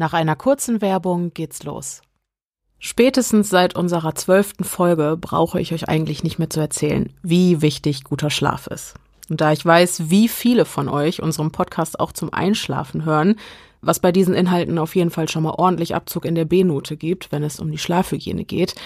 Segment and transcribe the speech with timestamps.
[0.00, 2.00] Nach einer kurzen Werbung geht's los.
[2.78, 8.04] Spätestens seit unserer zwölften Folge brauche ich euch eigentlich nicht mehr zu erzählen, wie wichtig
[8.04, 8.94] guter Schlaf ist.
[9.28, 13.36] Und da ich weiß, wie viele von euch unseren Podcast auch zum Einschlafen hören,
[13.82, 17.30] was bei diesen Inhalten auf jeden Fall schon mal ordentlich Abzug in der B-Note gibt,
[17.30, 18.76] wenn es um die Schlafhygiene geht,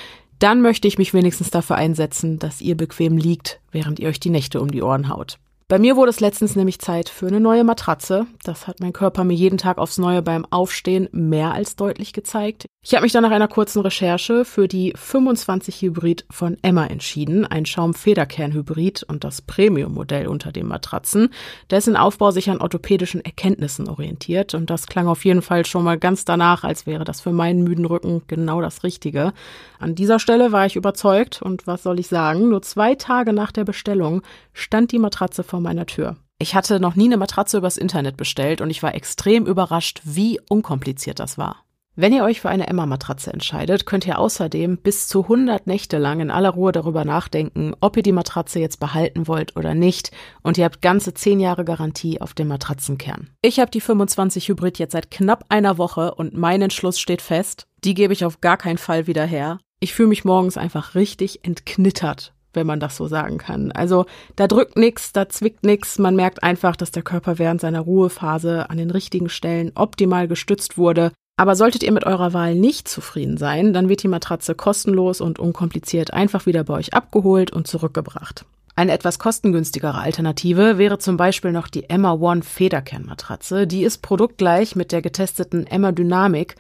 [0.41, 4.31] dann möchte ich mich wenigstens dafür einsetzen, dass ihr bequem liegt, während ihr euch die
[4.31, 5.39] Nächte um die Ohren haut.
[5.67, 8.27] Bei mir wurde es letztens nämlich Zeit für eine neue Matratze.
[8.43, 12.67] Das hat mein Körper mir jeden Tag aufs Neue beim Aufstehen mehr als deutlich gezeigt.
[12.87, 17.47] Ich habe mich dann nach einer kurzen Recherche für die 25 Hybrid von Emma entschieden,
[17.47, 21.31] ein Schaum-Federkern-Hybrid und das Premium-Modell unter den Matratzen.
[21.71, 25.99] Dessen Aufbau sich an orthopädischen Erkenntnissen orientiert und das klang auf jeden Fall schon mal
[25.99, 29.33] ganz danach, als wäre das für meinen müden Rücken genau das Richtige.
[29.79, 33.51] An dieser Stelle war ich überzeugt und was soll ich sagen, nur zwei Tage nach
[33.51, 34.21] der Bestellung
[34.53, 36.17] stand die Matratze vor meiner Tür.
[36.39, 40.39] Ich hatte noch nie eine Matratze übers Internet bestellt und ich war extrem überrascht, wie
[40.51, 41.64] unkompliziert das war.
[41.97, 46.19] Wenn ihr euch für eine Emma-Matratze entscheidet, könnt ihr außerdem bis zu 100 Nächte lang
[46.19, 50.11] in aller Ruhe darüber nachdenken, ob ihr die Matratze jetzt behalten wollt oder nicht
[50.43, 53.31] und ihr habt ganze 10 Jahre Garantie auf den Matratzenkern.
[53.43, 57.69] Ich habe die 25 Hybrid jetzt seit knapp einer Woche und mein Entschluss steht fest,
[57.85, 59.61] die gebe ich auf gar keinen Fall wieder her.
[59.79, 63.73] Ich fühle mich morgens einfach richtig entknittert wenn man das so sagen kann.
[63.73, 65.99] Also da drückt nix, da zwickt nix.
[65.99, 70.79] Man merkt einfach, dass der Körper während seiner Ruhephase an den richtigen Stellen optimal gestützt
[70.79, 71.11] wurde.
[71.37, 75.39] Aber solltet ihr mit eurer Wahl nicht zufrieden sein, dann wird die Matratze kostenlos und
[75.39, 78.45] unkompliziert einfach wieder bei euch abgeholt und zurückgebracht.
[78.77, 83.69] Eine etwas kostengünstigere Alternative wäre zum Beispiel noch die Emma One Federkernmatratze.
[83.69, 86.57] Die ist produktgleich mit der getesteten Emma Dynamic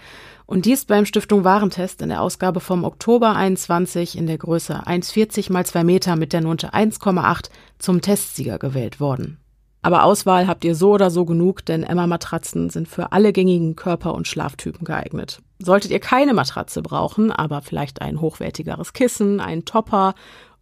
[0.46, 5.52] und dies beim Stiftung Warentest in der Ausgabe vom Oktober 21 in der Größe 1,40
[5.52, 9.38] mal 2 Meter mit der Note 1,8 zum Testsieger gewählt worden.
[9.84, 14.14] Aber Auswahl habt ihr so oder so genug, denn Emma-Matratzen sind für alle gängigen Körper-
[14.14, 15.42] und Schlaftypen geeignet.
[15.58, 20.14] Solltet ihr keine Matratze brauchen, aber vielleicht ein hochwertigeres Kissen, einen Topper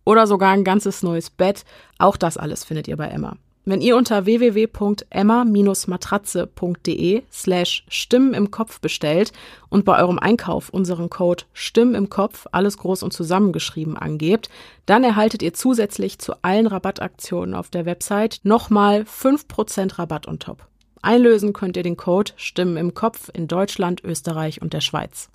[0.04, 1.64] oder sogar ein ganzes neues Bett,
[1.98, 3.36] auch das alles findet ihr bei Emma.
[3.64, 9.30] Wenn ihr unter www.emma-matratze.de slash Stimmen im Kopf bestellt
[9.68, 14.50] und bei eurem Einkauf unseren Code Stimmen im Kopf, alles groß und zusammengeschrieben, angebt,
[14.84, 20.66] dann erhaltet ihr zusätzlich zu allen Rabattaktionen auf der Website nochmal 5% Rabatt on top.
[21.00, 25.30] Einlösen könnt ihr den Code Stimmen im Kopf in Deutschland, Österreich und der Schweiz.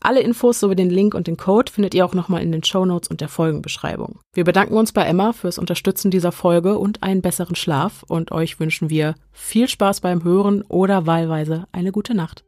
[0.00, 2.84] Alle Infos sowie den Link und den Code findet ihr auch nochmal in den Show
[2.84, 4.20] Notes und der Folgenbeschreibung.
[4.34, 8.60] Wir bedanken uns bei Emma fürs Unterstützen dieser Folge und einen besseren Schlaf und euch
[8.60, 12.44] wünschen wir viel Spaß beim Hören oder wahlweise eine gute Nacht.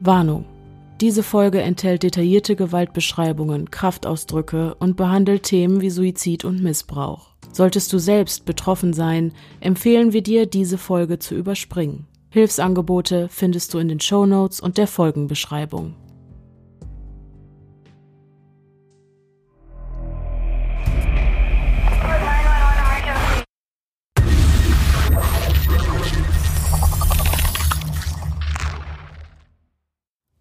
[0.00, 0.46] Warnung.
[1.00, 7.30] Diese Folge enthält detaillierte Gewaltbeschreibungen, Kraftausdrücke und behandelt Themen wie Suizid und Missbrauch.
[7.52, 12.06] Solltest du selbst betroffen sein, empfehlen wir dir, diese Folge zu überspringen.
[12.32, 15.94] Hilfsangebote findest du in den Show Notes und der Folgenbeschreibung.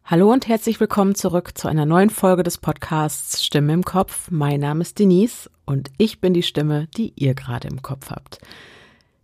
[0.06, 4.32] Hallo und herzlich willkommen zurück zu einer neuen Folge des Podcasts Stimme im Kopf.
[4.32, 8.40] Mein Name ist Denise und ich bin die Stimme, die ihr gerade im Kopf habt.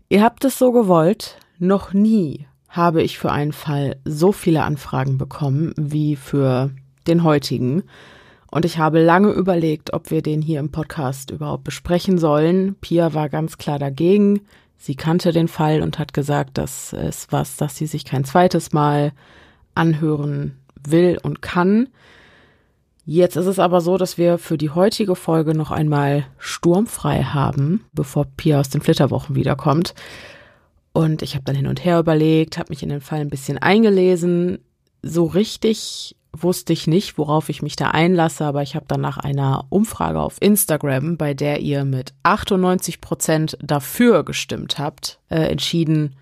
[0.09, 5.17] Ihr habt es so gewollt, noch nie habe ich für einen Fall so viele Anfragen
[5.17, 6.71] bekommen wie für
[7.07, 7.83] den heutigen.
[8.49, 12.75] Und ich habe lange überlegt, ob wir den hier im Podcast überhaupt besprechen sollen.
[12.75, 14.41] Pia war ganz klar dagegen.
[14.77, 18.71] Sie kannte den Fall und hat gesagt, dass es was, dass sie sich kein zweites
[18.73, 19.11] Mal
[19.75, 20.57] anhören
[20.87, 21.89] will und kann.
[23.05, 27.85] Jetzt ist es aber so, dass wir für die heutige Folge noch einmal sturmfrei haben,
[27.93, 29.93] bevor Pia aus den Flitterwochen wiederkommt.
[30.97, 33.59] Und ich habe dann hin und her überlegt, habe mich in den Fall ein bisschen
[33.59, 34.57] eingelesen.
[35.03, 39.19] So richtig wusste ich nicht, worauf ich mich da einlasse, aber ich habe dann nach
[39.19, 46.15] einer Umfrage auf Instagram, bei der ihr mit 98 Prozent dafür gestimmt habt, äh, entschieden,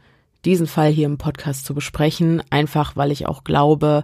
[0.44, 4.02] diesen Fall hier im Podcast zu besprechen, einfach weil ich auch glaube,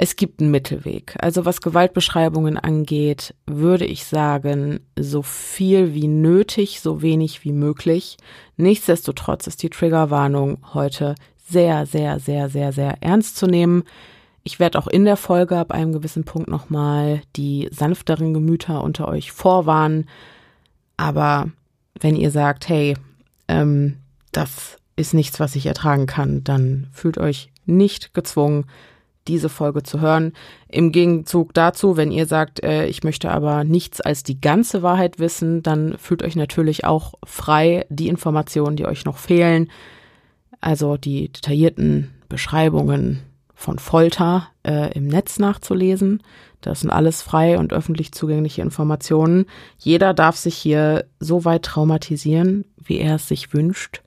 [0.00, 1.16] es gibt einen Mittelweg.
[1.18, 8.16] Also was Gewaltbeschreibungen angeht, würde ich sagen, so viel wie nötig, so wenig wie möglich.
[8.56, 13.82] Nichtsdestotrotz ist die Triggerwarnung heute sehr, sehr, sehr, sehr, sehr ernst zu nehmen.
[14.44, 19.08] Ich werde auch in der Folge ab einem gewissen Punkt nochmal die sanfteren Gemüter unter
[19.08, 20.08] euch vorwarnen.
[20.96, 21.50] Aber
[21.98, 22.94] wenn ihr sagt, hey,
[23.48, 23.96] ähm,
[24.30, 28.64] das ist nichts, was ich ertragen kann, dann fühlt euch nicht gezwungen,
[29.28, 30.32] diese Folge zu hören.
[30.68, 35.18] Im Gegenzug dazu, wenn ihr sagt, äh, ich möchte aber nichts als die ganze Wahrheit
[35.18, 39.70] wissen, dann fühlt euch natürlich auch frei, die Informationen, die euch noch fehlen,
[40.60, 43.22] also die detaillierten Beschreibungen
[43.54, 46.22] von Folter äh, im Netz nachzulesen.
[46.60, 49.46] Das sind alles frei und öffentlich zugängliche Informationen.
[49.78, 54.02] Jeder darf sich hier so weit traumatisieren, wie er es sich wünscht.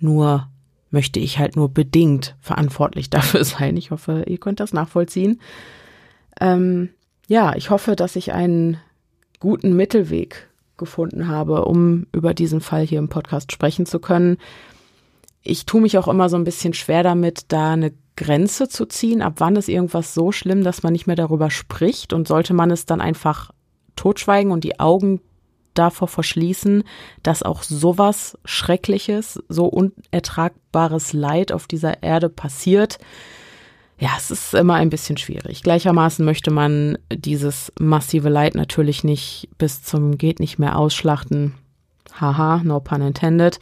[0.00, 0.48] Nur
[0.90, 3.76] möchte ich halt nur bedingt verantwortlich dafür sein.
[3.76, 5.40] Ich hoffe, ihr könnt das nachvollziehen.
[6.40, 6.90] Ähm,
[7.26, 8.78] ja, ich hoffe, dass ich einen
[9.40, 14.38] guten Mittelweg gefunden habe, um über diesen Fall hier im Podcast sprechen zu können.
[15.42, 19.22] Ich tue mich auch immer so ein bisschen schwer damit, da eine Grenze zu ziehen.
[19.22, 22.12] Ab wann ist irgendwas so schlimm, dass man nicht mehr darüber spricht?
[22.12, 23.50] Und sollte man es dann einfach
[23.96, 25.20] totschweigen und die Augen
[25.78, 26.84] davor verschließen,
[27.22, 32.98] dass auch sowas Schreckliches, so unertragbares Leid auf dieser Erde passiert?
[34.00, 35.62] Ja, es ist immer ein bisschen schwierig.
[35.62, 41.54] Gleichermaßen möchte man dieses massive Leid natürlich nicht bis zum geht nicht mehr ausschlachten.
[42.20, 43.58] Haha, no pun intended.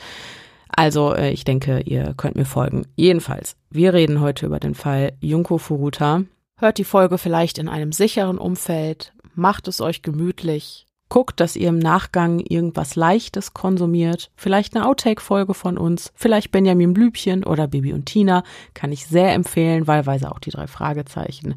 [0.68, 2.86] Also, äh, ich denke, ihr könnt mir folgen.
[2.96, 6.22] Jedenfalls, wir reden heute über den Fall Junko Furuta.
[6.58, 11.68] Hört die Folge vielleicht in einem sicheren Umfeld, macht es euch gemütlich, guckt, dass ihr
[11.68, 17.92] im Nachgang irgendwas Leichtes konsumiert, vielleicht eine Outtake-Folge von uns, vielleicht Benjamin Blübchen oder Bibi
[17.92, 18.42] und Tina,
[18.74, 21.56] kann ich sehr empfehlen, wahlweise auch die drei Fragezeichen.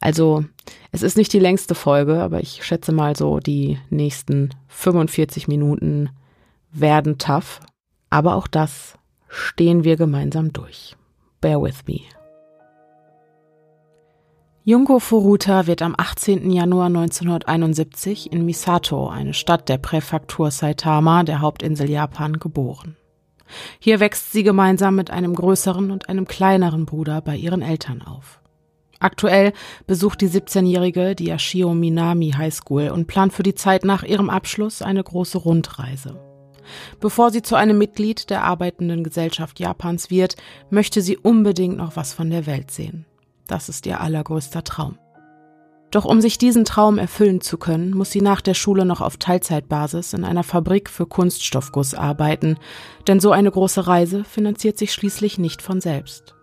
[0.00, 0.44] Also,
[0.92, 6.10] es ist nicht die längste Folge, aber ich schätze mal so, die nächsten 45 Minuten
[6.70, 7.60] werden tough.
[8.10, 8.98] Aber auch das
[9.28, 10.96] stehen wir gemeinsam durch.
[11.40, 12.15] Bear with me.
[14.68, 16.50] Junko Furuta wird am 18.
[16.50, 22.96] Januar 1971 in Misato, eine Stadt der Präfektur Saitama, der Hauptinsel Japan, geboren.
[23.78, 28.40] Hier wächst sie gemeinsam mit einem größeren und einem kleineren Bruder bei ihren Eltern auf.
[28.98, 29.52] Aktuell
[29.86, 34.30] besucht die 17-Jährige die Yashio Minami High School und plant für die Zeit nach ihrem
[34.30, 36.18] Abschluss eine große Rundreise.
[36.98, 40.34] Bevor sie zu einem Mitglied der arbeitenden Gesellschaft Japans wird,
[40.70, 43.06] möchte sie unbedingt noch was von der Welt sehen.
[43.46, 44.98] Das ist ihr allergrößter Traum.
[45.90, 49.16] Doch um sich diesen Traum erfüllen zu können, muss sie nach der Schule noch auf
[49.16, 52.58] Teilzeitbasis in einer Fabrik für Kunststoffguss arbeiten,
[53.06, 56.34] denn so eine große Reise finanziert sich schließlich nicht von selbst.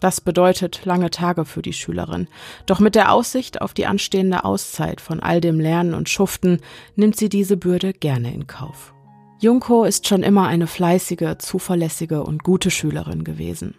[0.00, 2.26] Das bedeutet lange Tage für die Schülerin.
[2.66, 6.60] Doch mit der Aussicht auf die anstehende Auszeit von all dem Lernen und Schuften
[6.96, 8.94] nimmt sie diese Bürde gerne in Kauf.
[9.40, 13.74] Junko ist schon immer eine fleißige, zuverlässige und gute Schülerin gewesen.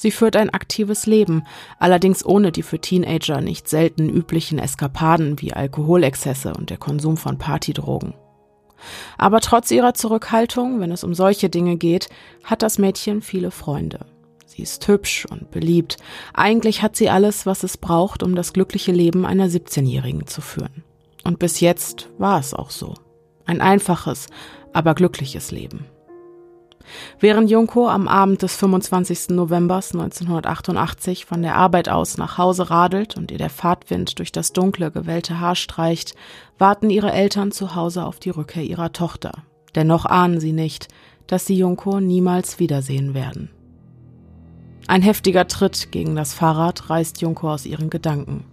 [0.00, 1.44] Sie führt ein aktives Leben,
[1.78, 7.36] allerdings ohne die für Teenager nicht selten üblichen Eskapaden wie Alkoholexzesse und der Konsum von
[7.36, 8.14] Partydrogen.
[9.18, 12.08] Aber trotz ihrer Zurückhaltung, wenn es um solche Dinge geht,
[12.44, 14.06] hat das Mädchen viele Freunde.
[14.46, 15.98] Sie ist hübsch und beliebt.
[16.32, 20.82] Eigentlich hat sie alles, was es braucht, um das glückliche Leben einer 17-Jährigen zu führen.
[21.24, 22.94] Und bis jetzt war es auch so.
[23.44, 24.28] Ein einfaches,
[24.72, 25.84] aber glückliches Leben.
[27.18, 29.30] Während Junko am Abend des 25.
[29.30, 34.52] November 1988 von der Arbeit aus nach Hause radelt und ihr der Fahrtwind durch das
[34.52, 36.14] dunkle, gewellte Haar streicht,
[36.58, 39.32] warten ihre Eltern zu Hause auf die Rückkehr ihrer Tochter.
[39.74, 40.88] Dennoch ahnen sie nicht,
[41.26, 43.50] dass sie Junko niemals wiedersehen werden.
[44.86, 48.44] Ein heftiger Tritt gegen das Fahrrad reißt Junko aus ihren Gedanken.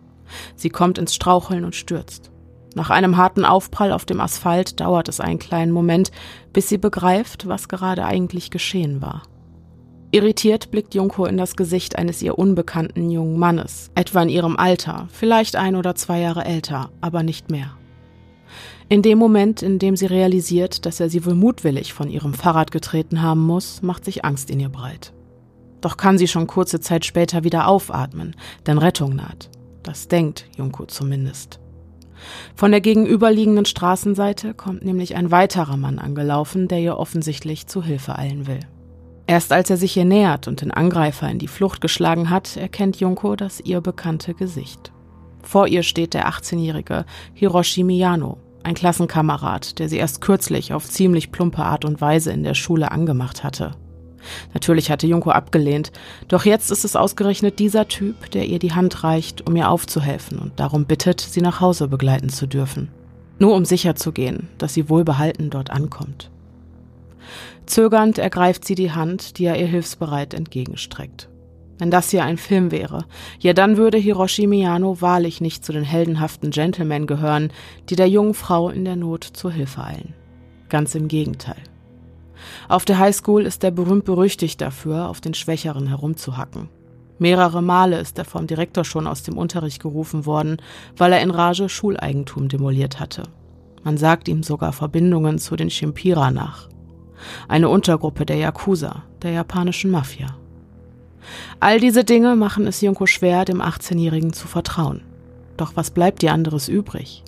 [0.55, 2.31] Sie kommt ins Straucheln und stürzt.
[2.77, 6.11] Nach einem harten Aufprall auf dem Asphalt dauert es einen kleinen Moment,
[6.53, 9.23] bis sie begreift, was gerade eigentlich geschehen war.
[10.11, 15.07] Irritiert blickt Junko in das Gesicht eines ihr unbekannten jungen Mannes, etwa in ihrem Alter,
[15.11, 17.71] vielleicht ein oder zwei Jahre älter, aber nicht mehr.
[18.89, 22.69] In dem Moment, in dem sie realisiert, dass er sie wohl mutwillig von ihrem Fahrrad
[22.69, 25.13] getreten haben muss, macht sich Angst in ihr breit.
[25.81, 28.35] Doch kann sie schon kurze Zeit später wieder aufatmen,
[28.67, 29.49] denn Rettung naht.
[29.81, 31.59] Das denkt Junko zumindest.
[32.55, 38.17] Von der gegenüberliegenden Straßenseite kommt nämlich ein weiterer Mann angelaufen, der ihr offensichtlich zu Hilfe
[38.17, 38.59] eilen will.
[39.27, 42.97] Erst als er sich ihr nähert und den Angreifer in die Flucht geschlagen hat, erkennt
[42.99, 44.93] Junko das ihr bekannte Gesicht.
[45.43, 51.31] Vor ihr steht der 18-jährige Hiroshi Miyano, ein Klassenkamerad, der sie erst kürzlich auf ziemlich
[51.31, 53.71] plumpe Art und Weise in der Schule angemacht hatte.
[54.53, 55.91] Natürlich hatte Junko abgelehnt,
[56.27, 60.39] doch jetzt ist es ausgerechnet dieser Typ, der ihr die Hand reicht, um ihr aufzuhelfen
[60.39, 62.89] und darum bittet, sie nach Hause begleiten zu dürfen.
[63.39, 66.31] Nur um sicherzugehen, dass sie wohlbehalten dort ankommt.
[67.65, 71.29] Zögernd ergreift sie die Hand, die er ihr hilfsbereit entgegenstreckt.
[71.79, 73.05] Wenn das hier ein Film wäre,
[73.39, 77.51] ja dann würde Hiroshi Miyano wahrlich nicht zu den heldenhaften Gentlemen gehören,
[77.89, 80.13] die der jungen Frau in der Not zur Hilfe eilen.
[80.69, 81.61] Ganz im Gegenteil.
[82.67, 86.69] Auf der Highschool ist er berühmt-berüchtigt dafür, auf den Schwächeren herumzuhacken.
[87.19, 90.57] Mehrere Male ist er vom Direktor schon aus dem Unterricht gerufen worden,
[90.95, 93.23] weil er in Rage Schuleigentum demoliert hatte.
[93.83, 96.69] Man sagt ihm sogar Verbindungen zu den Chimpira nach.
[97.47, 100.37] eine Untergruppe der Yakuza, der japanischen Mafia.
[101.59, 105.01] All diese Dinge machen es Junko schwer, dem 18-Jährigen zu vertrauen.
[105.57, 107.23] Doch was bleibt ihr anderes übrig?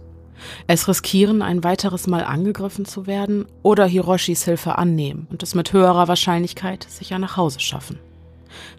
[0.68, 5.74] Es riskieren, ein weiteres Mal angegriffen zu werden oder Hiroshis Hilfe annehmen und es mit
[5.74, 8.00] höherer Wahrscheinlichkeit sicher nach Hause schaffen.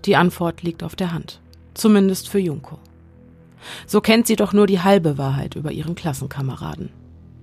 [0.05, 1.41] Die Antwort liegt auf der Hand.
[1.75, 2.79] Zumindest für Junko.
[3.87, 6.91] So kennt sie doch nur die halbe Wahrheit über ihren Klassenkameraden.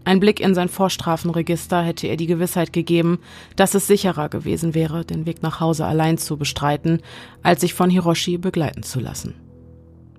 [0.04, 3.20] Ein Blick in sein Vorstrafenregister hätte ihr die Gewissheit gegeben,
[3.58, 7.02] dass es sicherer gewesen wäre, den Weg nach Hause allein zu bestreiten,
[7.44, 9.36] als sich von Hiroshi begleiten zu lassen.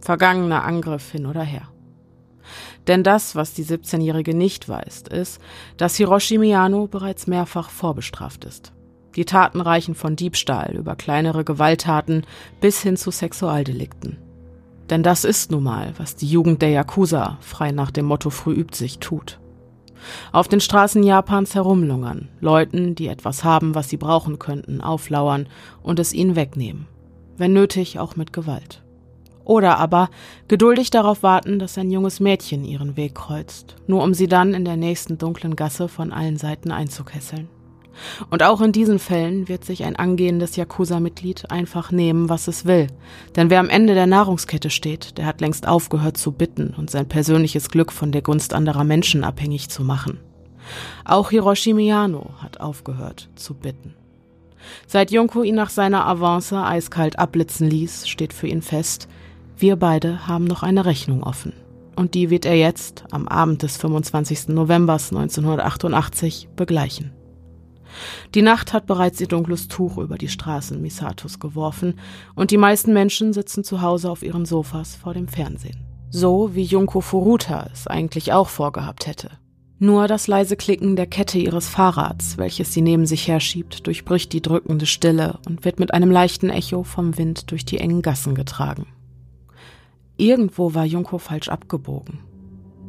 [0.03, 1.69] Vergangener Angriff hin oder her.
[2.89, 5.41] Denn das, was die 17-Jährige nicht weiß, ist,
[5.77, 8.73] dass Hiroshi Miyano bereits mehrfach vorbestraft ist.
[9.15, 12.25] Die Taten reichen von Diebstahl über kleinere Gewalttaten
[12.61, 14.19] bis hin zu Sexualdelikten.
[14.91, 18.55] Denn das ist nun mal, was die Jugend der Yakuza, frei nach dem Motto früh
[18.55, 19.39] übt sich, tut
[20.33, 25.49] auf den Straßen Japans herumlungern, Leuten, die etwas haben, was sie brauchen könnten, auflauern
[25.83, 26.87] und es ihnen wegnehmen.
[27.37, 28.83] Wenn nötig, auch mit Gewalt.
[29.49, 30.11] Oder aber
[30.47, 34.67] geduldig darauf warten, dass ein junges Mädchen ihren Weg kreuzt, nur um sie dann in
[34.67, 37.49] der nächsten dunklen Gasse von allen Seiten einzukesseln.
[38.29, 42.89] Und auch in diesen Fällen wird sich ein angehendes Yakuza-Mitglied einfach nehmen, was es will.
[43.37, 47.09] Denn wer am Ende der Nahrungskette steht, der hat längst aufgehört zu bitten und sein
[47.09, 50.21] persönliches Glück von der Gunst anderer Menschen abhängig zu machen.
[51.07, 53.95] Auch Hiroshi Miyano hat aufgehört zu bitten.
[54.87, 59.09] Seit Junko ihn nach seiner Avance eiskalt abblitzen ließ, steht für ihn fest,
[59.61, 61.53] wir beide haben noch eine Rechnung offen.
[61.97, 64.49] Und die wird er jetzt, am Abend des 25.
[64.49, 67.13] November 1988, begleichen.
[68.35, 71.95] Die Nacht hat bereits ihr dunkles Tuch über die Straßen Misatos geworfen
[72.35, 75.87] und die meisten Menschen sitzen zu Hause auf ihren Sofas vor dem Fernsehen.
[76.11, 79.31] So wie Junko Furuta es eigentlich auch vorgehabt hätte.
[79.81, 84.43] Nur das leise Klicken der Kette ihres Fahrrads, welches sie neben sich herschiebt, durchbricht die
[84.43, 88.87] drückende Stille und wird mit einem leichten Echo vom Wind durch die engen Gassen getragen.
[90.19, 92.19] Irgendwo war Junko falsch abgebogen.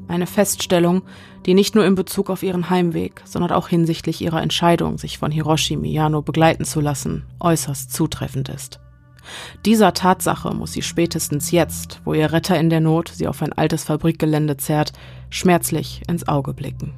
[0.07, 1.03] Eine Feststellung,
[1.45, 5.31] die nicht nur in Bezug auf ihren Heimweg, sondern auch hinsichtlich ihrer Entscheidung, sich von
[5.31, 8.79] Hiroshi Miyano begleiten zu lassen, äußerst zutreffend ist.
[9.63, 13.53] Dieser Tatsache muss sie spätestens jetzt, wo ihr Retter in der Not sie auf ein
[13.53, 14.93] altes Fabrikgelände zerrt,
[15.29, 16.95] schmerzlich ins Auge blicken.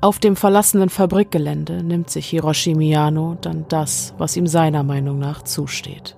[0.00, 5.42] Auf dem verlassenen Fabrikgelände nimmt sich Hiroshi Miyano dann das, was ihm seiner Meinung nach
[5.42, 6.16] zusteht.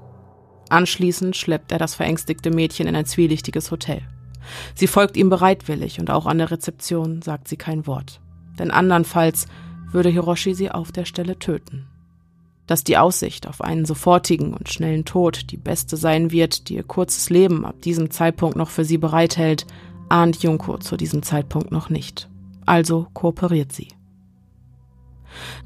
[0.75, 4.02] Anschließend schleppt er das verängstigte Mädchen in ein zwielichtiges Hotel.
[4.75, 8.21] Sie folgt ihm bereitwillig und auch an der Rezeption sagt sie kein Wort.
[8.59, 9.47] Denn andernfalls
[9.93, 11.87] würde Hiroshi sie auf der Stelle töten.
[12.66, 16.83] Dass die Aussicht auf einen sofortigen und schnellen Tod die beste sein wird, die ihr
[16.83, 19.69] kurzes Leben ab diesem Zeitpunkt noch für sie bereithält,
[20.09, 22.28] ahnt Junko zu diesem Zeitpunkt noch nicht.
[22.66, 23.90] Also kooperiert sie.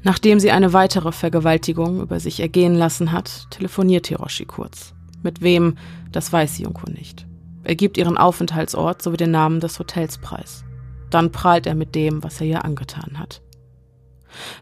[0.03, 4.93] Nachdem sie eine weitere Vergewaltigung über sich ergehen lassen hat, telefoniert Hiroshi kurz.
[5.21, 5.77] Mit wem,
[6.11, 7.25] das weiß Junko nicht.
[7.63, 10.63] Er gibt ihren Aufenthaltsort sowie den Namen des Hotels preis.
[11.09, 13.41] Dann prahlt er mit dem, was er ihr angetan hat.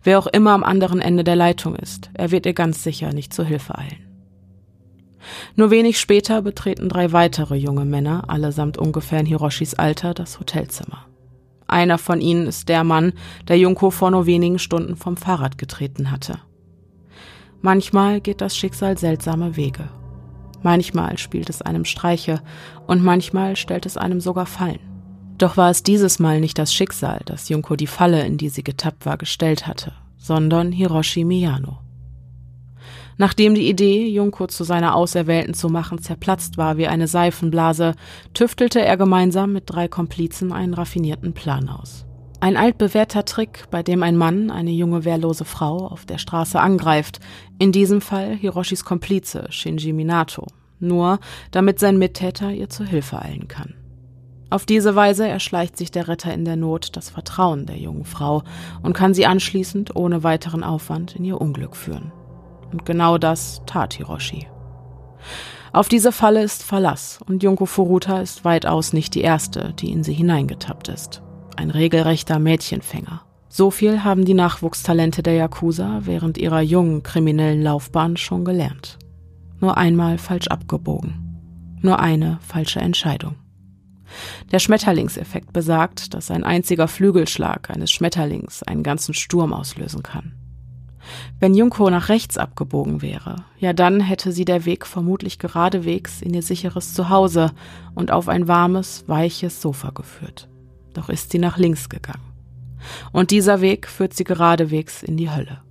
[0.04, 3.34] Wer auch immer am anderen Ende der Leitung ist, er wird ihr ganz sicher nicht
[3.34, 4.08] zu Hilfe eilen.
[5.56, 11.06] Nur wenig später betreten drei weitere junge Männer, allesamt ungefähr in Hiroshis Alter, das Hotelzimmer.
[11.68, 13.12] Einer von ihnen ist der Mann,
[13.50, 16.40] der Junko vor nur wenigen Stunden vom Fahrrad getreten hatte.
[17.62, 19.90] Manchmal geht das Schicksal seltsame Wege
[20.68, 22.42] Manchmal spielt es einem Streiche
[22.88, 24.82] und manchmal stellt es einem sogar Fallen.
[25.38, 28.64] Doch war es dieses Mal nicht das Schicksal, das Junko die Falle, in die sie
[28.64, 31.78] getappt war, gestellt hatte, sondern Hiroshi Miyano.
[33.16, 37.96] Nachdem die Idee, Junko zu seiner Auserwählten zu machen, zerplatzt war wie eine Seifenblase,
[38.34, 42.07] tüftelte er gemeinsam mit drei Komplizen einen raffinierten Plan aus.
[42.40, 47.20] Ein altbewährter Trick, bei dem ein Mann eine junge wehrlose Frau auf der Straße angreift,
[47.58, 50.46] in diesem Fall Hiroshis Komplize Shinji Minato,
[50.80, 53.74] nur damit sein Mittäter ihr zu Hilfe eilen kann.
[54.52, 58.44] Auf diese Weise erschleicht sich der Retter in der Not das Vertrauen der jungen Frau
[58.84, 62.12] und kann sie anschließend ohne weiteren Aufwand in ihr Unglück führen.
[62.72, 64.48] Und genau das tat Hiroshi.
[65.74, 70.04] Auf diese Falle ist Verlass und Junko Furuta ist weitaus nicht die erste, die in
[70.04, 71.24] sie hineingetappt ist
[71.58, 73.22] ein regelrechter Mädchenfänger.
[73.50, 79.00] So viel haben die Nachwuchstalente der Yakuza während ihrer jungen kriminellen Laufbahn schon gelernt.
[79.60, 81.40] Nur einmal falsch abgebogen.
[81.82, 83.36] Nur eine falsche Entscheidung.
[84.52, 90.34] Der Schmetterlingseffekt besagt, dass ein einziger Flügelschlag eines Schmetterlings einen ganzen Sturm auslösen kann.
[91.40, 96.34] Wenn Junko nach rechts abgebogen wäre, ja dann hätte sie der Weg vermutlich geradewegs in
[96.34, 97.52] ihr sicheres Zuhause
[97.96, 100.50] und auf ein warmes, weiches Sofa geführt
[100.98, 102.34] doch ist sie nach links gegangen.
[103.12, 105.62] Und dieser Weg führt sie geradewegs in die Hölle.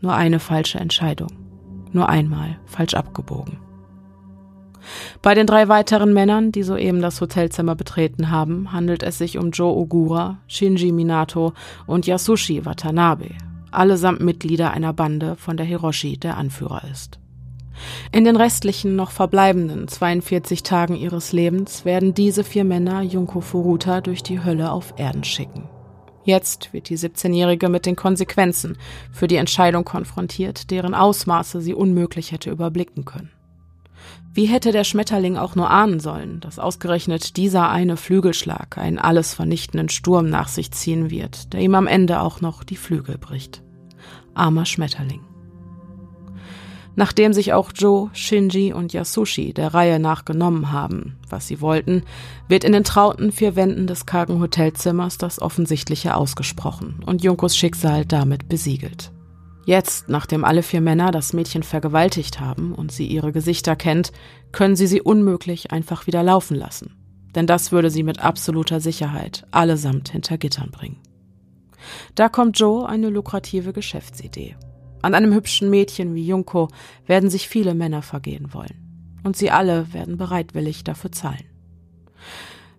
[0.00, 1.30] Nur eine falsche Entscheidung.
[1.92, 3.58] Nur einmal falsch abgebogen.
[5.20, 9.50] Bei den drei weiteren Männern, die soeben das Hotelzimmer betreten haben, handelt es sich um
[9.50, 11.52] Joe Ogura, Shinji Minato
[11.86, 13.30] und Yasushi Watanabe,
[13.70, 17.18] allesamt Mitglieder einer Bande, von der Hiroshi der Anführer ist.
[18.12, 24.00] In den restlichen noch verbleibenden 42 Tagen ihres Lebens werden diese vier Männer Junko Furuta
[24.00, 25.68] durch die Hölle auf Erden schicken.
[26.24, 28.76] Jetzt wird die 17-Jährige mit den Konsequenzen
[29.10, 33.30] für die Entscheidung konfrontiert, deren Ausmaße sie unmöglich hätte überblicken können.
[34.32, 39.34] Wie hätte der Schmetterling auch nur ahnen sollen, dass ausgerechnet dieser eine Flügelschlag einen alles
[39.34, 43.62] vernichtenden Sturm nach sich ziehen wird, der ihm am Ende auch noch die Flügel bricht.
[44.34, 45.29] Armer Schmetterling.
[46.96, 52.02] Nachdem sich auch Joe, Shinji und Yasushi der Reihe nach genommen haben, was sie wollten,
[52.48, 58.04] wird in den trauten vier Wänden des kargen Hotelzimmers das Offensichtliche ausgesprochen und Junkos Schicksal
[58.04, 59.12] damit besiegelt.
[59.66, 64.10] Jetzt, nachdem alle vier Männer das Mädchen vergewaltigt haben und sie ihre Gesichter kennt,
[64.52, 66.96] können sie sie unmöglich einfach wieder laufen lassen.
[67.34, 70.96] Denn das würde sie mit absoluter Sicherheit allesamt hinter Gittern bringen.
[72.14, 74.56] Da kommt Joe eine lukrative Geschäftsidee.
[75.02, 76.68] An einem hübschen Mädchen wie Junko
[77.06, 79.18] werden sich viele Männer vergehen wollen.
[79.22, 81.44] Und sie alle werden bereitwillig dafür zahlen.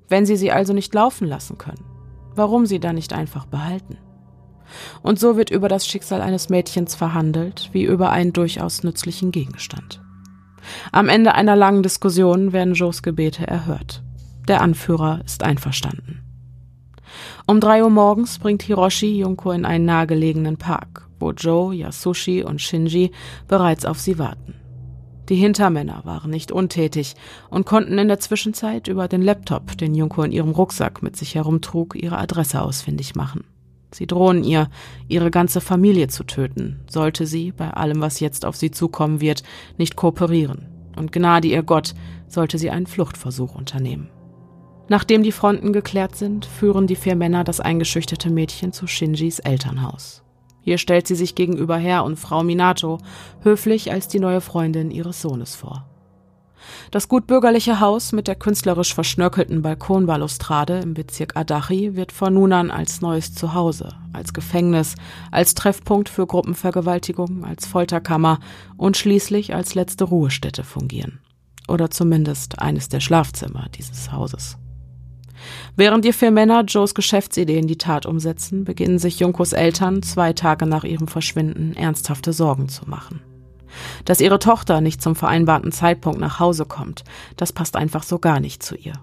[0.10, 1.86] Wenn sie sie also nicht laufen lassen können,
[2.36, 3.98] warum sie dann nicht einfach behalten?
[5.02, 10.02] Und so wird über das Schicksal eines Mädchens verhandelt, wie über einen durchaus nützlichen Gegenstand.
[10.92, 14.04] Am Ende einer langen Diskussion werden Joes Gebete erhört.
[14.48, 16.22] Der Anführer ist einverstanden.
[17.48, 22.62] Um drei Uhr morgens bringt Hiroshi Junko in einen nahegelegenen Park, wo Joe, Yasushi und
[22.62, 23.12] Shinji
[23.48, 24.56] bereits auf sie warten.
[25.30, 27.16] Die Hintermänner waren nicht untätig
[27.50, 31.36] und konnten in der Zwischenzeit über den Laptop, den Junko in ihrem Rucksack mit sich
[31.36, 33.46] herumtrug, ihre Adresse ausfindig machen.
[33.94, 34.70] Sie drohen ihr,
[35.08, 39.44] ihre ganze Familie zu töten, sollte sie, bei allem, was jetzt auf sie zukommen wird,
[39.78, 40.68] nicht kooperieren.
[40.98, 41.94] Und Gnade ihr Gott,
[42.28, 44.10] sollte sie einen Fluchtversuch unternehmen.
[44.88, 50.21] Nachdem die Fronten geklärt sind, führen die vier Männer das eingeschüchterte Mädchen zu Shinjis Elternhaus.
[50.62, 53.00] Hier stellt sie sich gegenüber Herr und Frau Minato
[53.42, 55.88] höflich als die neue Freundin ihres Sohnes vor.
[56.92, 62.70] Das gutbürgerliche Haus mit der künstlerisch verschnörkelten Balkonbalustrade im Bezirk Adachi wird von nun an
[62.70, 64.96] als neues Zuhause, als Gefängnis,
[65.32, 68.40] als Treffpunkt für Gruppenvergewaltigung, als Folterkammer
[68.78, 71.20] und schließlich als letzte Ruhestätte fungieren.
[71.68, 74.58] Oder zumindest eines der Schlafzimmer dieses Hauses.
[75.76, 80.34] Während die vier Männer Joes Geschäftsidee in die Tat umsetzen, beginnen sich Junkos Eltern zwei
[80.34, 83.22] Tage nach ihrem Verschwinden ernsthafte Sorgen zu machen.
[84.06, 87.04] Dass ihre Tochter nicht zum vereinbarten Zeitpunkt nach Hause kommt,
[87.38, 88.94] das passt einfach so gar nicht zu ihr.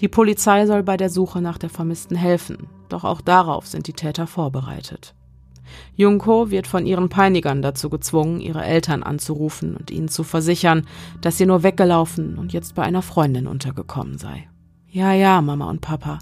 [0.00, 3.92] Die Polizei soll bei der Suche nach der Vermissten helfen, doch auch darauf sind die
[3.92, 5.14] Täter vorbereitet.
[5.94, 10.86] Junko wird von ihren Peinigern dazu gezwungen, ihre Eltern anzurufen und ihnen zu versichern,
[11.20, 14.49] dass sie nur weggelaufen und jetzt bei einer Freundin untergekommen sei.
[14.92, 16.18] Ja, ja, Mama und Papa.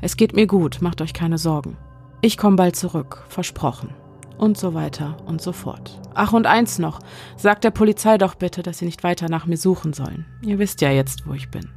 [0.00, 1.76] Es geht mir gut, macht euch keine Sorgen.
[2.22, 3.90] Ich komme bald zurück, versprochen.
[4.38, 6.00] Und so weiter und so fort.
[6.14, 7.00] Ach, und eins noch.
[7.36, 10.24] Sagt der Polizei doch bitte, dass sie nicht weiter nach mir suchen sollen.
[10.40, 11.68] Ihr wisst ja jetzt, wo ich bin.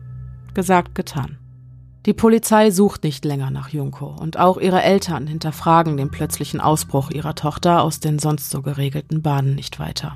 [0.53, 1.37] Gesagt, getan.
[2.05, 7.11] Die Polizei sucht nicht länger nach Junko und auch ihre Eltern hinterfragen den plötzlichen Ausbruch
[7.11, 10.13] ihrer Tochter aus den sonst so geregelten Bahnen nicht weiter.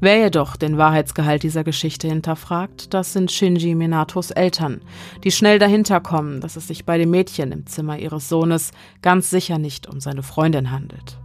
[0.00, 4.80] Wer jedoch den Wahrheitsgehalt dieser Geschichte hinterfragt, das sind Shinji Minatos Eltern,
[5.24, 8.70] die schnell dahinter kommen, dass es sich bei dem Mädchen im Zimmer ihres Sohnes
[9.02, 11.18] ganz sicher nicht um seine Freundin handelt.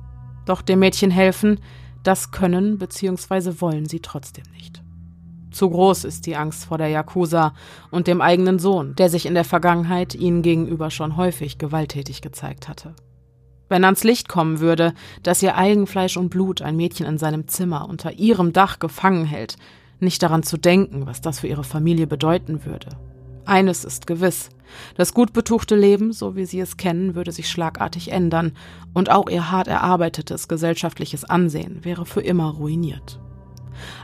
[0.48, 1.60] Doch dem Mädchen helfen,
[2.02, 3.62] das können bzw.
[3.62, 4.82] wollen sie trotzdem nicht.
[5.52, 7.54] Zu groß ist die Angst vor der Yakuza
[7.92, 12.68] und dem eigenen Sohn, der sich in der Vergangenheit ihnen gegenüber schon häufig gewalttätig gezeigt
[12.68, 12.96] hatte.
[13.74, 17.90] Wenn ans Licht kommen würde, dass ihr Eigenfleisch und Blut ein Mädchen in seinem Zimmer
[17.90, 19.56] unter ihrem Dach gefangen hält,
[20.00, 22.90] nicht daran zu denken, was das für ihre Familie bedeuten würde.
[23.46, 24.50] Eines ist gewiss,
[24.96, 28.52] das gut betuchte Leben, so wie sie es kennen, würde sich schlagartig ändern,
[28.94, 33.20] und auch ihr hart erarbeitetes gesellschaftliches Ansehen wäre für immer ruiniert.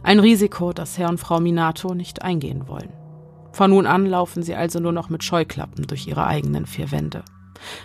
[0.01, 2.89] Ein Risiko, das Herr und Frau Minato nicht eingehen wollen.
[3.51, 7.23] Von nun an laufen sie also nur noch mit Scheuklappen durch ihre eigenen vier Wände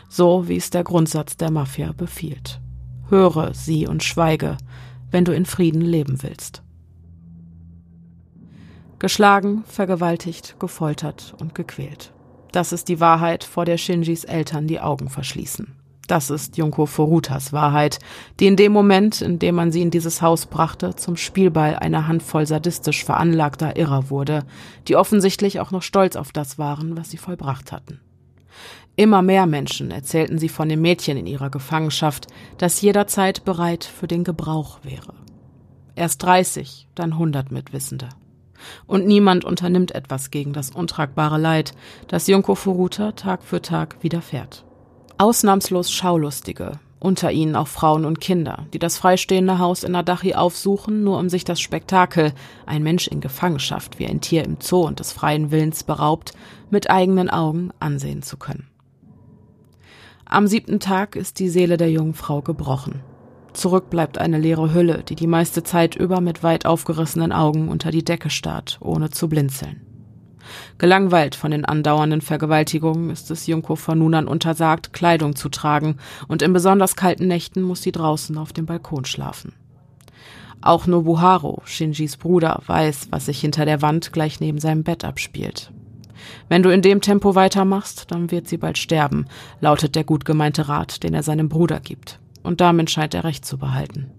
[0.09, 2.61] so wie es der Grundsatz der Mafia befiehlt.
[3.09, 4.57] Höre sie und schweige,
[5.11, 6.63] wenn du in Frieden leben willst.
[8.99, 12.13] Geschlagen, vergewaltigt, gefoltert und gequält.
[12.53, 15.75] Das ist die Wahrheit, vor der Shinjis Eltern die Augen verschließen.
[16.07, 17.99] Das ist Junko Furutas Wahrheit,
[18.39, 22.07] die in dem Moment, in dem man sie in dieses Haus brachte, zum Spielball einer
[22.07, 24.45] Handvoll sadistisch veranlagter Irrer wurde,
[24.87, 28.01] die offensichtlich auch noch stolz auf das waren, was sie vollbracht hatten.
[28.97, 32.29] Immer mehr Menschen erzählten sie von dem Mädchen in ihrer Gefangenschaft,
[32.59, 35.15] das jederzeit bereit für den Gebrauch wäre.
[35.97, 38.09] Erst 30, dann 100 Mitwissende.
[38.87, 41.73] Und niemand unternimmt etwas gegen das untragbare Leid,
[42.07, 44.65] das Junko Furuta Tag für Tag widerfährt.
[45.19, 51.05] Ausnahmslos Schaulustige, unter ihnen auch Frauen und Kinder, die das freistehende Haus in Adachi aufsuchen,
[51.05, 52.33] nur um sich das Spektakel,
[52.65, 56.33] ein Mensch in Gefangenschaft wie ein Tier im Zoo und des freien Willens beraubt,
[56.71, 58.69] mit eigenen Augen ansehen zu können.
[60.27, 63.01] Am siebten Tag ist die Seele der jungen Frau gebrochen.
[63.53, 67.91] Zurück bleibt eine leere Hülle, die die meiste Zeit über mit weit aufgerissenen Augen unter
[67.91, 69.83] die Decke starrt, ohne zu blinzeln.
[70.79, 75.99] Gelangweilt von den andauernden Vergewaltigungen ist es Junko von nun an untersagt, Kleidung zu tragen,
[76.27, 79.53] und in besonders kalten Nächten muss sie draußen auf dem Balkon schlafen.
[80.61, 85.71] Auch Nobuharo, Shinjis Bruder, weiß, was sich hinter der Wand gleich neben seinem Bett abspielt.
[86.49, 89.27] Wenn du in dem Tempo weitermachst, dann wird sie bald sterben,
[89.61, 92.21] lautet der gut gemeinte Rat, den er seinem Bruder gibt.
[92.43, 94.11] Und damit scheint er recht zu behalten.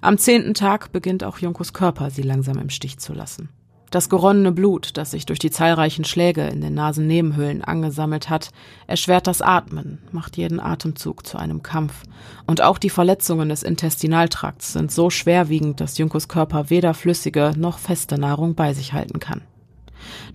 [0.00, 3.48] Am zehnten Tag beginnt auch Junkos Körper sie langsam im Stich zu lassen.
[3.94, 8.50] Das geronnene Blut, das sich durch die zahlreichen Schläge in den Nasennebenhöhlen angesammelt hat,
[8.88, 12.02] erschwert das Atmen, macht jeden Atemzug zu einem Kampf.
[12.44, 17.78] Und auch die Verletzungen des Intestinaltrakts sind so schwerwiegend, dass Junkos Körper weder flüssige noch
[17.78, 19.42] feste Nahrung bei sich halten kann.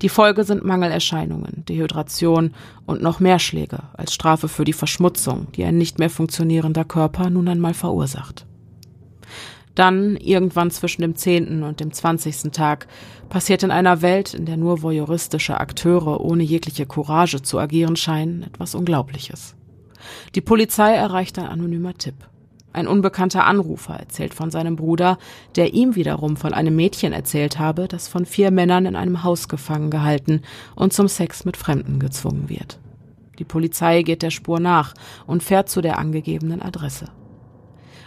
[0.02, 2.54] Die Folge sind Mangelerscheinungen, Dehydration
[2.86, 7.30] und noch mehr Schläge als Strafe für die Verschmutzung, die ein nicht mehr funktionierender Körper
[7.30, 8.46] nun einmal verursacht.
[9.76, 12.88] Dann, irgendwann zwischen dem zehnten und dem zwanzigsten Tag,
[13.30, 18.44] passiert in einer Welt, in der nur voyeuristische Akteure ohne jegliche Courage zu agieren scheinen,
[18.44, 19.56] etwas Unglaubliches.
[20.36, 22.29] Die Polizei erreicht ein anonymer Tipp.
[22.72, 25.18] Ein unbekannter Anrufer erzählt von seinem Bruder,
[25.56, 29.48] der ihm wiederum von einem Mädchen erzählt habe, das von vier Männern in einem Haus
[29.48, 30.44] gefangen gehalten
[30.76, 32.80] und zum Sex mit Fremden gezwungen wird.
[33.40, 34.94] Die Polizei geht der Spur nach
[35.26, 37.06] und fährt zu der angegebenen Adresse.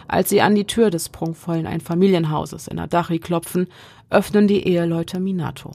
[0.07, 3.67] Als sie an die Tür des prunkvollen Einfamilienhauses in Adachi klopfen,
[4.09, 5.71] öffnen die Eheleute Minato.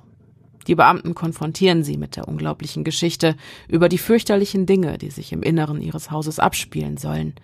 [0.69, 3.37] Die Beamten konfrontieren sie mit der unglaublichen Geschichte
[3.69, 7.35] über die fürchterlichen Dinge, die sich im Inneren ihres Hauses abspielen sollen.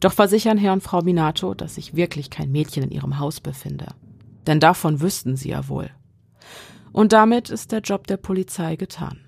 [0.00, 3.86] Doch versichern Herr und Frau Minato, dass sich wirklich kein Mädchen in ihrem Haus befinde.
[4.46, 5.90] Denn davon wüssten sie ja wohl.
[6.92, 9.18] Und damit ist der Job der Polizei getan.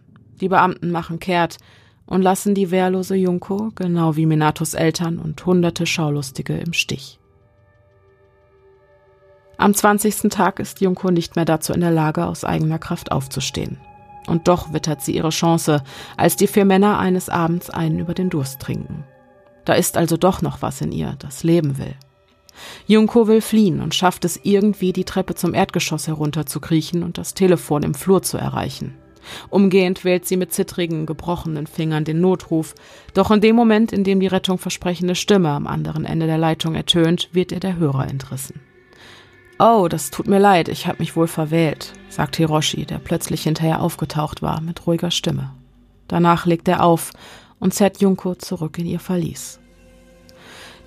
[0.40, 1.57] Die Beamten machen kehrt
[2.05, 7.19] und lassen die wehrlose Junko, genau wie Minatos Eltern und hunderte Schaulustige im Stich.
[9.59, 10.31] Am 20.
[10.31, 13.79] Tag ist Junko nicht mehr dazu in der Lage, aus eigener Kraft aufzustehen.
[14.27, 15.83] Und doch wittert sie ihre Chance,
[16.16, 19.05] als die vier Männer eines Abends einen über den Durst trinken.
[19.64, 21.95] Da ist also doch noch was in ihr, das leben will.
[22.87, 27.83] Junko will fliehen und schafft es irgendwie, die Treppe zum Erdgeschoss herunterzukriechen und das Telefon
[27.83, 28.95] im Flur zu erreichen.
[29.49, 32.75] Umgehend wählt sie mit zittrigen, gebrochenen Fingern den Notruf,
[33.14, 36.75] doch in dem Moment, in dem die Rettung versprechende Stimme am anderen Ende der Leitung
[36.75, 38.61] ertönt, wird ihr der Hörer entrissen.
[39.59, 43.81] Oh, das tut mir leid, ich habe mich wohl verwählt, sagt Hiroshi, der plötzlich hinterher
[43.81, 45.51] aufgetaucht war, mit ruhiger Stimme.
[46.09, 47.12] Danach legt er auf
[47.59, 49.59] und zerrt Junko zurück in ihr Verlies.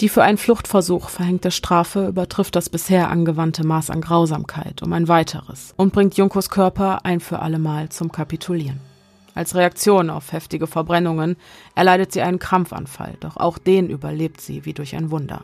[0.02, 5.08] Die für einen Fluchtversuch verhängte Strafe übertrifft das bisher angewandte Maß an Grausamkeit um ein
[5.08, 8.80] weiteres und bringt Junkos Körper ein für allemal zum Kapitulieren.
[9.34, 11.38] Als Reaktion auf heftige Verbrennungen
[11.74, 15.44] erleidet sie einen Krampfanfall, doch auch den überlebt sie wie durch ein Wunder.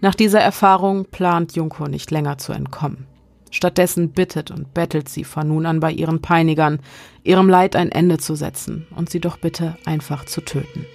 [0.00, 3.06] Nach dieser Erfahrung plant Junko nicht länger zu entkommen.
[3.50, 6.80] Stattdessen bittet und bettelt sie von nun an bei ihren Peinigern,
[7.22, 10.86] ihrem Leid ein Ende zu setzen und sie doch bitte einfach zu töten.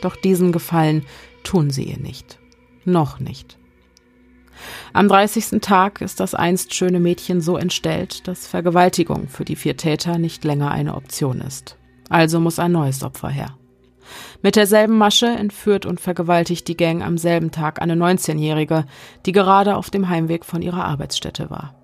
[0.00, 1.04] Doch diesen Gefallen
[1.44, 2.38] tun sie ihr nicht.
[2.84, 3.58] Noch nicht.
[4.94, 5.60] Am 30.
[5.60, 10.44] Tag ist das einst schöne Mädchen so entstellt, dass Vergewaltigung für die vier Täter nicht
[10.44, 11.76] länger eine Option ist.
[12.08, 13.56] Also muss ein neues Opfer her.
[14.42, 18.84] Mit derselben Masche entführt und vergewaltigt die Gang am selben Tag eine 19-Jährige,
[19.24, 21.74] die gerade auf dem Heimweg von ihrer Arbeitsstätte war.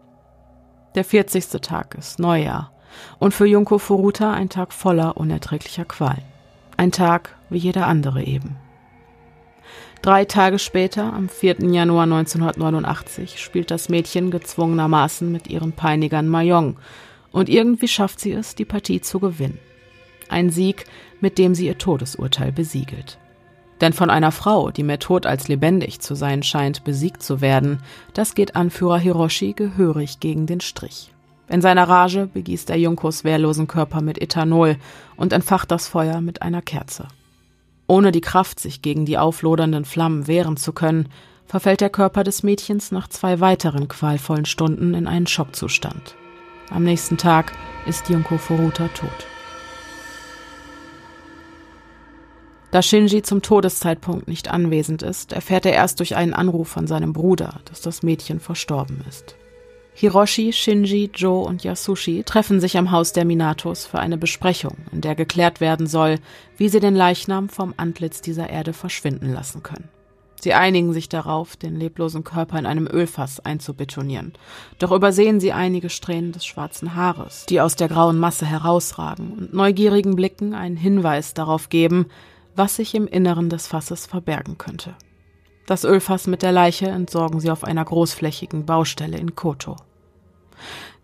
[0.94, 1.48] Der 40.
[1.62, 2.72] Tag ist Neujahr
[3.18, 6.24] und für Junko Furuta ein Tag voller unerträglicher Qualen.
[6.76, 8.56] Ein Tag wie jeder andere eben.
[10.02, 11.61] Drei Tage später, am 4.
[11.70, 16.76] Januar 1989, spielt das Mädchen gezwungenermaßen mit ihren Peinigern Mayong
[17.30, 19.61] und irgendwie schafft sie es, die Partie zu gewinnen.
[20.28, 20.87] Ein Sieg,
[21.22, 23.18] mit dem sie ihr Todesurteil besiegelt.
[23.80, 27.78] Denn von einer Frau, die mehr tot als lebendig zu sein scheint, besiegt zu werden,
[28.12, 31.12] das geht Anführer Hiroshi gehörig gegen den Strich.
[31.48, 34.76] In seiner Rage begießt er Junkos wehrlosen Körper mit Ethanol
[35.16, 37.08] und entfacht das Feuer mit einer Kerze.
[37.87, 41.08] Ohne die Kraft, sich gegen die auflodernden Flammen wehren zu können,
[41.44, 46.14] verfällt der Körper des Mädchens nach zwei weiteren qualvollen Stunden in einen Schockzustand.
[46.70, 47.52] Am nächsten Tag
[47.85, 49.32] ist Junko Furuta tot.
[52.72, 57.12] Da Shinji zum Todeszeitpunkt nicht anwesend ist, erfährt er erst durch einen Anruf von seinem
[57.12, 59.37] Bruder, dass das Mädchen verstorben ist.
[59.92, 65.02] Hiroshi, Shinji, Joe und Yasushi treffen sich am Haus der Minatos für eine Besprechung, in
[65.02, 66.18] der geklärt werden soll,
[66.56, 69.90] wie sie den Leichnam vom Antlitz dieser Erde verschwinden lassen können.
[70.40, 74.32] Sie einigen sich darauf, den leblosen Körper in einem Ölfass einzubetonieren.
[74.78, 79.52] Doch übersehen sie einige Strähnen des schwarzen Haares, die aus der grauen Masse herausragen und
[79.52, 82.06] neugierigen Blicken einen Hinweis darauf geben,
[82.56, 84.94] was sich im Inneren des Fasses verbergen könnte.
[85.66, 89.76] Das Ölfass mit der Leiche entsorgen sie auf einer großflächigen Baustelle in Koto.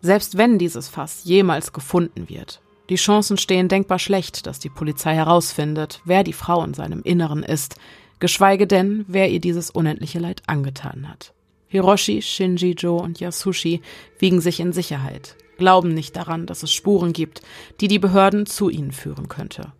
[0.01, 5.13] Selbst wenn dieses Fass jemals gefunden wird, die Chancen stehen denkbar schlecht, dass die Polizei
[5.13, 7.75] herausfindet, wer die Frau in seinem Inneren ist,
[8.19, 11.33] geschweige denn, wer ihr dieses unendliche Leid angetan hat.
[11.67, 13.81] Hiroshi, Shinji, Joe und Yasushi
[14.17, 17.41] wiegen sich in Sicherheit, glauben nicht daran, dass es Spuren gibt,
[17.79, 19.71] die die Behörden zu ihnen führen könnte.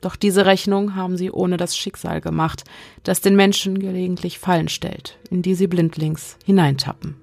[0.00, 2.64] Doch diese Rechnung haben sie ohne das Schicksal gemacht,
[3.02, 7.16] das den Menschen gelegentlich Fallen stellt, in die sie blindlings hineintappen.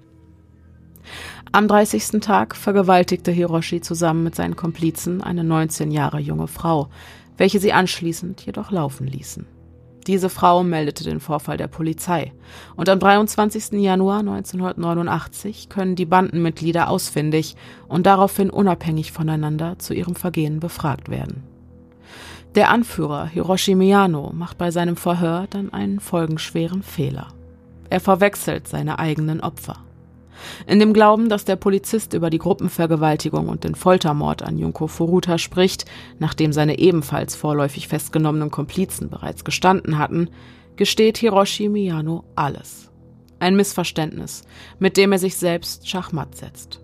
[1.51, 2.19] Am 30.
[2.21, 6.89] Tag vergewaltigte Hiroshi zusammen mit seinen Komplizen eine 19 Jahre junge Frau,
[7.37, 9.45] welche sie anschließend jedoch laufen ließen.
[10.07, 12.31] Diese Frau meldete den Vorfall der Polizei.
[12.77, 13.73] Und am 23.
[13.73, 17.55] Januar 1989 können die Bandenmitglieder ausfindig
[17.89, 21.43] und daraufhin unabhängig voneinander zu ihrem Vergehen befragt werden.
[22.57, 27.27] Der Anführer Hiroshi Miyano macht bei seinem Verhör dann einen folgenschweren Fehler.
[27.91, 29.75] Er verwechselt seine eigenen Opfer.
[30.65, 35.37] In dem Glauben, dass der Polizist über die Gruppenvergewaltigung und den Foltermord an Junko Furuta
[35.37, 35.85] spricht,
[36.17, 40.31] nachdem seine ebenfalls vorläufig festgenommenen Komplizen bereits gestanden hatten,
[40.77, 42.89] gesteht Hiroshi Miyano alles.
[43.37, 44.41] Ein Missverständnis,
[44.79, 46.79] mit dem er sich selbst schachmatt setzt.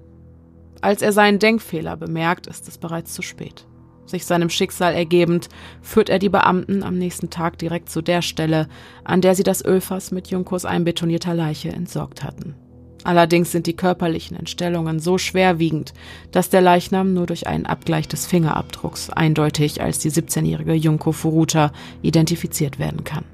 [0.81, 3.65] Als er seinen Denkfehler bemerkt, ist es bereits zu spät.
[4.05, 5.49] Sich seinem Schicksal ergebend,
[5.81, 8.67] führt er die Beamten am nächsten Tag direkt zu der Stelle,
[9.03, 12.55] an der sie das Ölfass mit Junkos einbetonierter Leiche entsorgt hatten.
[13.03, 15.93] Allerdings sind die körperlichen Entstellungen so schwerwiegend,
[16.31, 21.71] dass der Leichnam nur durch einen Abgleich des Fingerabdrucks eindeutig als die 17-jährige Junko Furuta
[22.01, 23.25] identifiziert werden kann.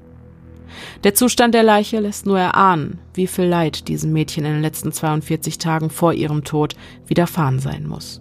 [1.04, 4.92] Der Zustand der Leiche lässt nur erahnen, wie viel Leid diesem Mädchen in den letzten
[4.92, 6.74] 42 Tagen vor ihrem Tod
[7.06, 8.20] widerfahren sein muss.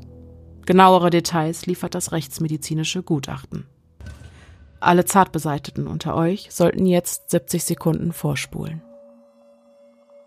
[0.70, 3.66] Genauere Details liefert das rechtsmedizinische Gutachten.
[4.80, 8.84] Alle Zartbeseiteten unter euch sollten jetzt 70 Sekunden vorspulen.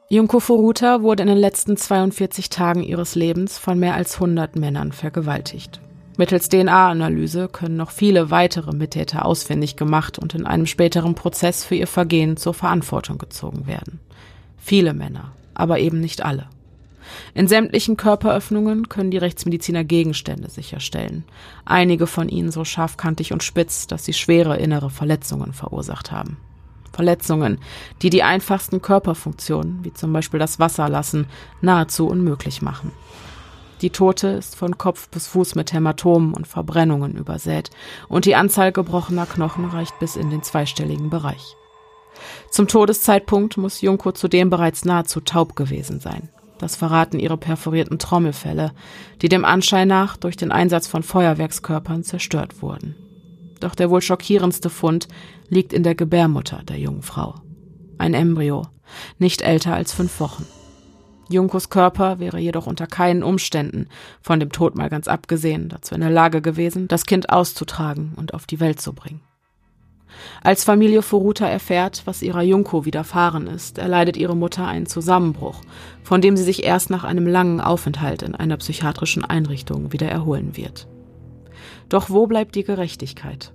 [0.08, 4.90] Junko Furuta wurde in den letzten 42 Tagen ihres Lebens von mehr als 100 Männern
[4.90, 5.80] vergewaltigt.
[6.16, 11.76] Mittels DNA-Analyse können noch viele weitere Mittäter ausfindig gemacht und in einem späteren Prozess für
[11.76, 14.00] ihr Vergehen zur Verantwortung gezogen werden.
[14.56, 16.48] Viele Männer, aber eben nicht alle.
[17.34, 21.24] In sämtlichen Körperöffnungen können die Rechtsmediziner Gegenstände sicherstellen.
[21.64, 26.36] Einige von ihnen so scharfkantig und spitz, dass sie schwere innere Verletzungen verursacht haben.
[26.92, 27.58] Verletzungen,
[28.02, 31.26] die die einfachsten Körperfunktionen, wie zum Beispiel das Wasserlassen,
[31.60, 32.92] nahezu unmöglich machen.
[33.80, 37.70] Die Tote ist von Kopf bis Fuß mit Hämatomen und Verbrennungen übersät
[38.08, 41.56] und die Anzahl gebrochener Knochen reicht bis in den zweistelligen Bereich.
[42.50, 46.28] Zum Todeszeitpunkt muss Junko zudem bereits nahezu taub gewesen sein.
[46.62, 48.70] Das verraten ihre perforierten Trommelfälle,
[49.20, 52.94] die dem Anschein nach durch den Einsatz von Feuerwerkskörpern zerstört wurden.
[53.58, 55.08] Doch der wohl schockierendste Fund
[55.48, 57.34] liegt in der Gebärmutter der jungen Frau.
[57.98, 58.62] Ein Embryo,
[59.18, 60.46] nicht älter als fünf Wochen.
[61.28, 63.88] Junkos Körper wäre jedoch unter keinen Umständen,
[64.20, 68.34] von dem Tod mal ganz abgesehen, dazu in der Lage gewesen, das Kind auszutragen und
[68.34, 69.20] auf die Welt zu bringen.
[70.42, 75.60] Als Familie Furuta erfährt, was ihrer Junko widerfahren ist, erleidet ihre Mutter einen Zusammenbruch,
[76.02, 80.56] von dem sie sich erst nach einem langen Aufenthalt in einer psychiatrischen Einrichtung wieder erholen
[80.56, 80.88] wird.
[81.88, 83.52] Doch wo bleibt die Gerechtigkeit?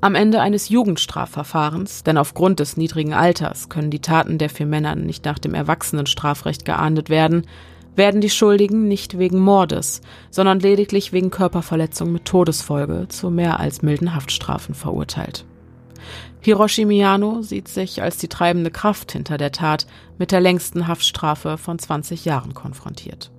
[0.00, 4.94] Am Ende eines Jugendstrafverfahrens, denn aufgrund des niedrigen Alters können die Taten der vier Männer
[4.94, 7.46] nicht nach dem Erwachsenenstrafrecht geahndet werden,
[7.94, 13.82] werden die Schuldigen nicht wegen Mordes, sondern lediglich wegen Körperverletzung mit Todesfolge zu mehr als
[13.82, 15.44] milden Haftstrafen verurteilt.
[16.44, 19.86] Hiroshi Miyano sieht sich als die treibende Kraft hinter der Tat
[20.18, 23.30] mit der längsten Haftstrafe von 20 Jahren konfrontiert.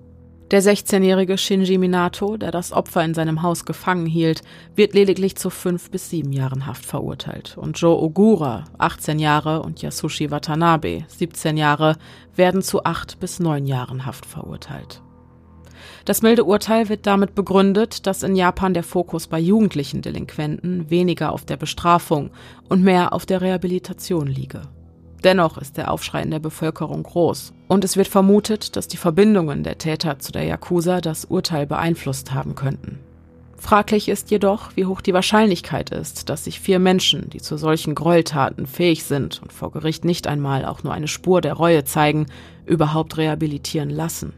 [0.51, 4.41] Der 16-jährige Shinji Minato, der das Opfer in seinem Haus gefangen hielt,
[4.75, 7.57] wird lediglich zu fünf bis sieben Jahren Haft verurteilt.
[7.57, 11.97] Und Joe Ogura, 18 Jahre, und Yasushi Watanabe, 17 Jahre,
[12.35, 15.01] werden zu acht bis neun Jahren Haft verurteilt.
[16.05, 21.31] Das milde Urteil wird damit begründet, dass in Japan der Fokus bei jugendlichen Delinquenten weniger
[21.31, 22.31] auf der Bestrafung
[22.67, 24.63] und mehr auf der Rehabilitation liege.
[25.23, 29.63] Dennoch ist der Aufschrei in der Bevölkerung groß und es wird vermutet, dass die Verbindungen
[29.63, 32.99] der Täter zu der Yakuza das Urteil beeinflusst haben könnten.
[33.55, 37.95] Fraglich ist jedoch, wie hoch die Wahrscheinlichkeit ist, dass sich vier Menschen, die zu solchen
[37.95, 42.25] Gräueltaten fähig sind und vor Gericht nicht einmal auch nur eine Spur der Reue zeigen,
[42.65, 44.33] überhaupt rehabilitieren lassen.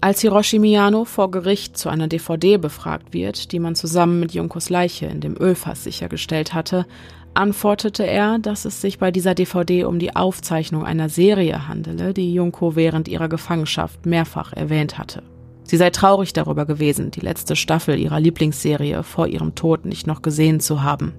[0.00, 4.70] Als Hiroshi Miyano vor Gericht zu einer DVD befragt wird, die man zusammen mit Junkos
[4.70, 6.86] Leiche in dem Ölfass sichergestellt hatte,
[7.34, 12.32] antwortete er, dass es sich bei dieser DVD um die Aufzeichnung einer Serie handele, die
[12.32, 15.22] Junko während ihrer Gefangenschaft mehrfach erwähnt hatte.
[15.64, 20.22] Sie sei traurig darüber gewesen, die letzte Staffel ihrer Lieblingsserie vor ihrem Tod nicht noch
[20.22, 21.14] gesehen zu haben.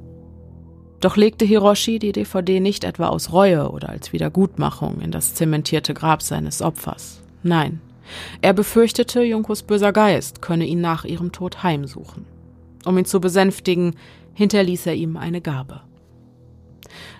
[1.01, 5.93] Doch legte Hiroshi die DVD nicht etwa aus Reue oder als Wiedergutmachung in das zementierte
[5.93, 7.21] Grab seines Opfers.
[7.43, 7.81] Nein,
[8.41, 12.25] er befürchtete, Junkos böser Geist könne ihn nach ihrem Tod heimsuchen.
[12.85, 13.95] Um ihn zu besänftigen,
[14.33, 15.81] hinterließ er ihm eine Gabe.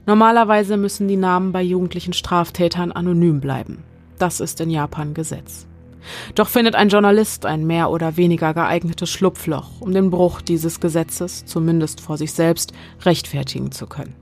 [0.06, 3.84] Normalerweise müssen die Namen bei jugendlichen Straftätern anonym bleiben.
[4.19, 5.67] Das ist in Japan Gesetz.
[6.36, 11.45] Doch findet ein Journalist ein mehr oder weniger geeignetes Schlupfloch, um den Bruch dieses Gesetzes,
[11.45, 14.15] zumindest vor sich selbst, rechtfertigen zu können.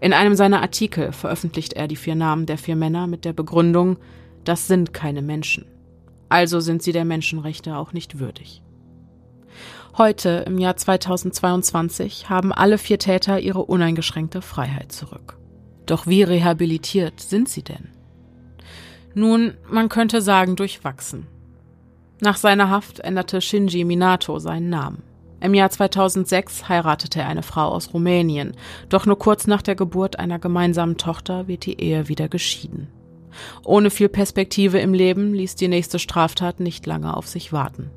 [0.00, 3.98] In einem seiner Artikel veröffentlicht er die vier Namen der vier Männer mit der Begründung,
[4.44, 5.64] das sind keine Menschen.
[6.28, 8.62] Also sind sie der Menschenrechte auch nicht würdig.
[9.96, 15.38] Heute, im Jahr 2022, haben alle vier Täter ihre uneingeschränkte Freiheit zurück.
[15.86, 17.88] Doch wie rehabilitiert sind sie denn?
[19.14, 21.26] Nun, man könnte sagen, durchwachsen.
[22.20, 25.02] Nach seiner Haft änderte Shinji Minato seinen Namen.
[25.40, 28.52] Im Jahr 2006 heiratete er eine Frau aus Rumänien,
[28.88, 32.88] doch nur kurz nach der Geburt einer gemeinsamen Tochter wird die Ehe wieder geschieden.
[33.64, 37.90] Ohne viel Perspektive im Leben ließ die nächste Straftat nicht lange auf sich warten.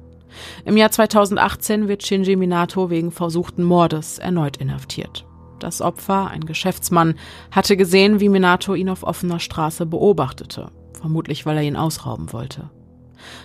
[0.66, 5.26] Im Jahr 2018 wird Shinji Minato wegen versuchten Mordes erneut inhaftiert.
[5.60, 7.16] Das Opfer, ein Geschäftsmann,
[7.52, 12.70] hatte gesehen, wie Minato ihn auf offener Straße beobachtete vermutlich weil er ihn ausrauben wollte.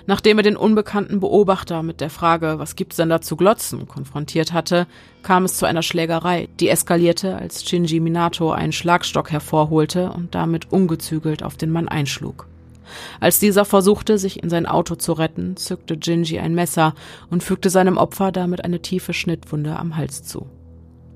[0.06, 4.52] Nachdem er den unbekannten Beobachter mit der Frage, was gibt's denn da zu glotzen, konfrontiert
[4.52, 4.86] hatte,
[5.22, 10.72] kam es zu einer Schlägerei, die eskalierte, als Shinji Minato einen Schlagstock hervorholte und damit
[10.72, 12.46] ungezügelt auf den Mann einschlug.
[13.20, 16.94] Als dieser versuchte, sich in sein Auto zu retten, zückte Jinji ein Messer
[17.30, 20.46] und fügte seinem Opfer damit eine tiefe Schnittwunde am Hals zu.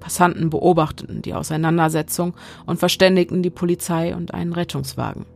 [0.01, 2.35] Passanten beobachteten die Auseinandersetzung
[2.67, 5.27] und verständigten die Polizei und einen Rettungswagen.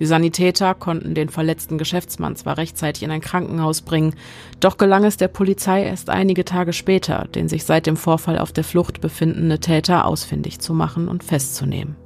[0.00, 4.14] Die Sanitäter konnten den verletzten Geschäftsmann zwar rechtzeitig in ein Krankenhaus bringen,
[4.58, 8.50] doch gelang es der Polizei erst einige Tage später, den sich seit dem Vorfall auf
[8.50, 11.96] der Flucht befindende Täter ausfindig zu machen und festzunehmen.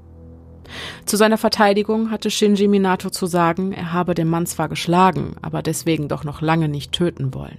[1.06, 5.62] Zu seiner Verteidigung hatte Shinji Minato zu sagen, er habe den Mann zwar geschlagen, aber
[5.62, 7.58] deswegen doch noch lange nicht töten wollen.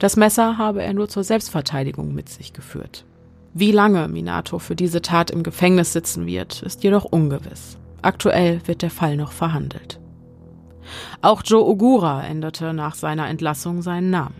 [0.00, 3.04] Das Messer habe er nur zur Selbstverteidigung mit sich geführt.
[3.52, 7.78] Wie lange Minato für diese Tat im Gefängnis sitzen wird, ist jedoch ungewiss.
[8.04, 9.98] Aktuell wird der Fall noch verhandelt.
[11.22, 14.34] Auch Joe Ogura änderte nach seiner Entlassung seinen Namen.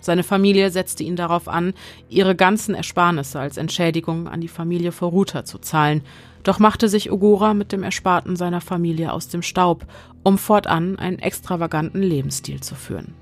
[0.00, 1.74] Seine Familie setzte ihn darauf an,
[2.08, 6.02] ihre ganzen Ersparnisse als Entschädigung an die Familie Foruta zu zahlen,
[6.42, 9.86] doch machte sich Ogura mit dem Ersparten seiner Familie aus dem Staub,
[10.24, 13.14] um fortan einen extravaganten Lebensstil zu führen.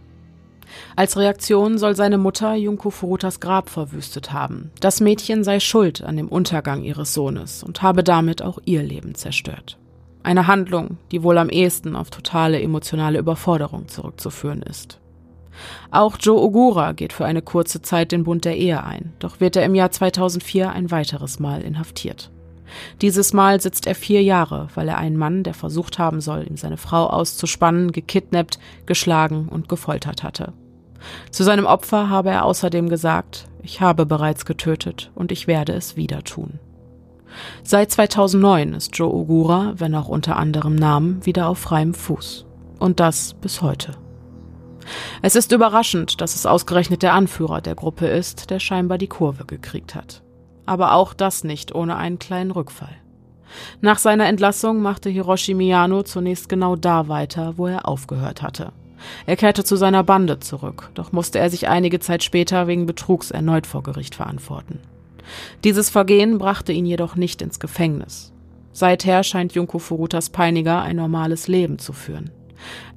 [0.96, 4.70] Als Reaktion soll seine Mutter Junko Furutas Grab verwüstet haben.
[4.80, 9.14] Das Mädchen sei schuld an dem Untergang ihres Sohnes und habe damit auch ihr Leben
[9.14, 9.76] zerstört.
[10.22, 15.00] Eine Handlung, die wohl am ehesten auf totale emotionale Überforderung zurückzuführen ist.
[15.90, 19.56] Auch Joe Ogura geht für eine kurze Zeit den Bund der Ehe ein, doch wird
[19.56, 22.30] er im Jahr 2004 ein weiteres Mal inhaftiert.
[23.02, 26.56] Dieses Mal sitzt er vier Jahre, weil er einen Mann, der versucht haben soll, ihm
[26.56, 30.54] seine Frau auszuspannen, gekidnappt, geschlagen und gefoltert hatte.
[31.30, 35.96] Zu seinem Opfer habe er außerdem gesagt, ich habe bereits getötet und ich werde es
[35.96, 36.58] wieder tun.
[37.62, 42.46] Seit 2009 ist Joe Ogura, wenn auch unter anderem Namen, wieder auf freiem Fuß.
[42.78, 43.92] Und das bis heute.
[45.22, 49.44] Es ist überraschend, dass es ausgerechnet der Anführer der Gruppe ist, der scheinbar die Kurve
[49.44, 50.22] gekriegt hat.
[50.66, 52.96] Aber auch das nicht ohne einen kleinen Rückfall.
[53.80, 58.72] Nach seiner Entlassung machte Hiroshi Miyano zunächst genau da weiter, wo er aufgehört hatte.
[59.26, 63.30] Er kehrte zu seiner Bande zurück, doch musste er sich einige Zeit später wegen Betrugs
[63.30, 64.78] erneut vor Gericht verantworten.
[65.64, 68.32] Dieses Vergehen brachte ihn jedoch nicht ins Gefängnis.
[68.72, 72.30] Seither scheint Junko Furutas Peiniger ein normales Leben zu führen.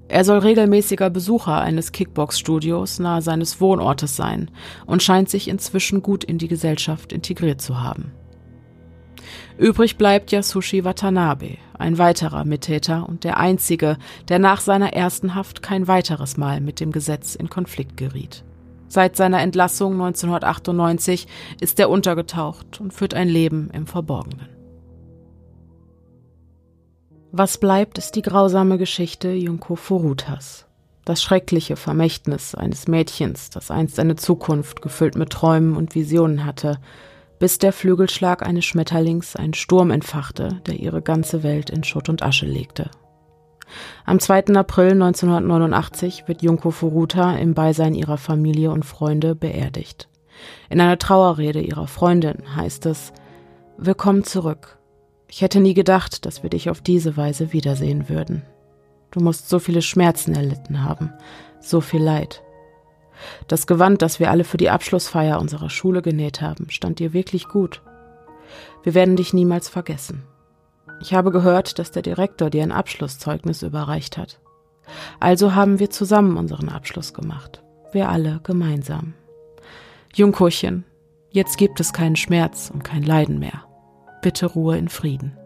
[0.07, 4.51] Er soll regelmäßiger Besucher eines Kickbox-Studios nahe seines Wohnortes sein
[4.86, 8.11] und scheint sich inzwischen gut in die Gesellschaft integriert zu haben.
[9.57, 13.97] Übrig bleibt Yasushi Watanabe, ein weiterer Mittäter und der einzige,
[14.28, 18.43] der nach seiner ersten Haft kein weiteres Mal mit dem Gesetz in Konflikt geriet.
[18.88, 21.27] Seit seiner Entlassung 1998
[21.59, 24.49] ist er untergetaucht und führt ein Leben im Verborgenen.
[27.31, 30.65] Was bleibt, ist die grausame Geschichte Junko Furutas.
[31.03, 36.79] Das schreckliche Vermächtnis eines Mädchens, das einst eine Zukunft gefüllt mit Träumen und Visionen hatte,
[37.38, 42.23] bis der Flügelschlag eines Schmetterlings einen Sturm entfachte, der ihre ganze Welt in Schutt und
[42.23, 42.89] Asche legte.
[44.05, 44.55] Am 2.
[44.55, 50.07] April 1989 wird Junko Furuta im Beisein ihrer Familie und Freunde beerdigt.
[50.70, 53.13] In einer Trauerrede ihrer Freundin heißt es
[53.78, 54.78] Willkommen zurück.
[55.28, 58.43] Ich hätte nie gedacht, dass wir dich auf diese Weise wiedersehen würden.
[59.11, 61.11] Du musst so viele Schmerzen erlitten haben,
[61.59, 62.43] so viel Leid.
[63.47, 67.47] Das Gewand, das wir alle für die Abschlussfeier unserer Schule genäht haben, stand dir wirklich
[67.47, 67.82] gut.
[68.84, 70.24] Wir werden dich niemals vergessen.
[71.01, 74.39] Ich habe gehört, dass der Direktor dir ein Abschlusszeugnis überreicht hat.
[75.19, 77.63] Also haben wir zusammen unseren Abschluss gemacht.
[77.91, 79.13] Wir alle gemeinsam.
[80.13, 80.85] Jungkurchen,
[81.29, 83.65] jetzt gibt es keinen Schmerz und kein Leiden mehr.
[84.21, 85.37] Bitte Ruhe in Frieden.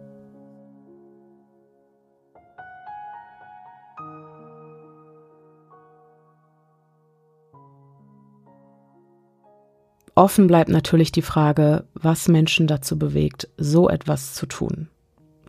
[10.16, 14.90] Offen bleibt natürlich die Frage, was Menschen dazu bewegt, so etwas zu tun.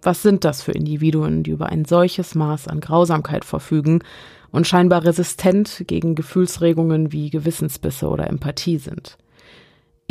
[0.02, 4.00] Was sind das für Individuen, die über ein solches Maß an Grausamkeit verfügen
[4.50, 9.18] und scheinbar resistent gegen Gefühlsregungen wie Gewissensbisse oder Empathie sind?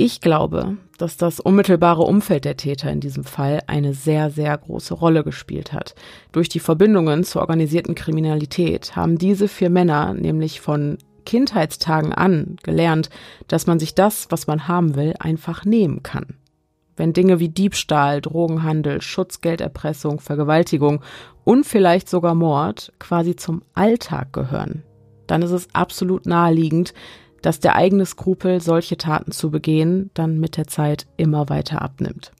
[0.01, 4.93] Ich glaube, dass das unmittelbare Umfeld der Täter in diesem Fall eine sehr, sehr große
[4.93, 5.93] Rolle gespielt hat.
[6.31, 13.09] Durch die Verbindungen zur organisierten Kriminalität haben diese vier Männer nämlich von Kindheitstagen an gelernt,
[13.47, 16.38] dass man sich das, was man haben will, einfach nehmen kann.
[16.99, 21.01] Wenn Dinge wie Diebstahl, Drogenhandel, Schutzgelderpressung, Vergewaltigung
[21.45, 24.83] und vielleicht sogar Mord quasi zum Alltag gehören,
[25.25, 26.93] dann ist es absolut naheliegend,
[27.41, 32.33] dass der eigene Skrupel, solche Taten zu begehen, dann mit der Zeit immer weiter abnimmt.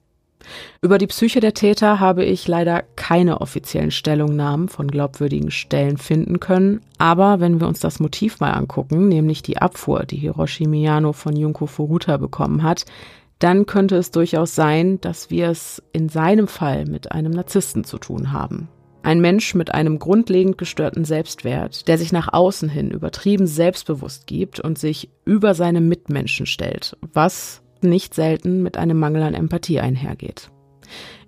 [0.82, 6.38] Über die Psyche der Täter habe ich leider keine offiziellen Stellungnahmen von glaubwürdigen Stellen finden
[6.38, 11.14] können, aber wenn wir uns das Motiv mal angucken, nämlich die Abfuhr, die Hiroshi Miyano
[11.14, 12.84] von Junko Furuta bekommen hat,
[13.40, 17.98] dann könnte es durchaus sein, dass wir es in seinem Fall mit einem Narzissten zu
[17.98, 18.68] tun haben.
[19.02, 24.60] Ein Mensch mit einem grundlegend gestörten Selbstwert, der sich nach außen hin übertrieben selbstbewusst gibt
[24.60, 30.50] und sich über seine Mitmenschen stellt, was nicht selten mit einem Mangel an Empathie einhergeht.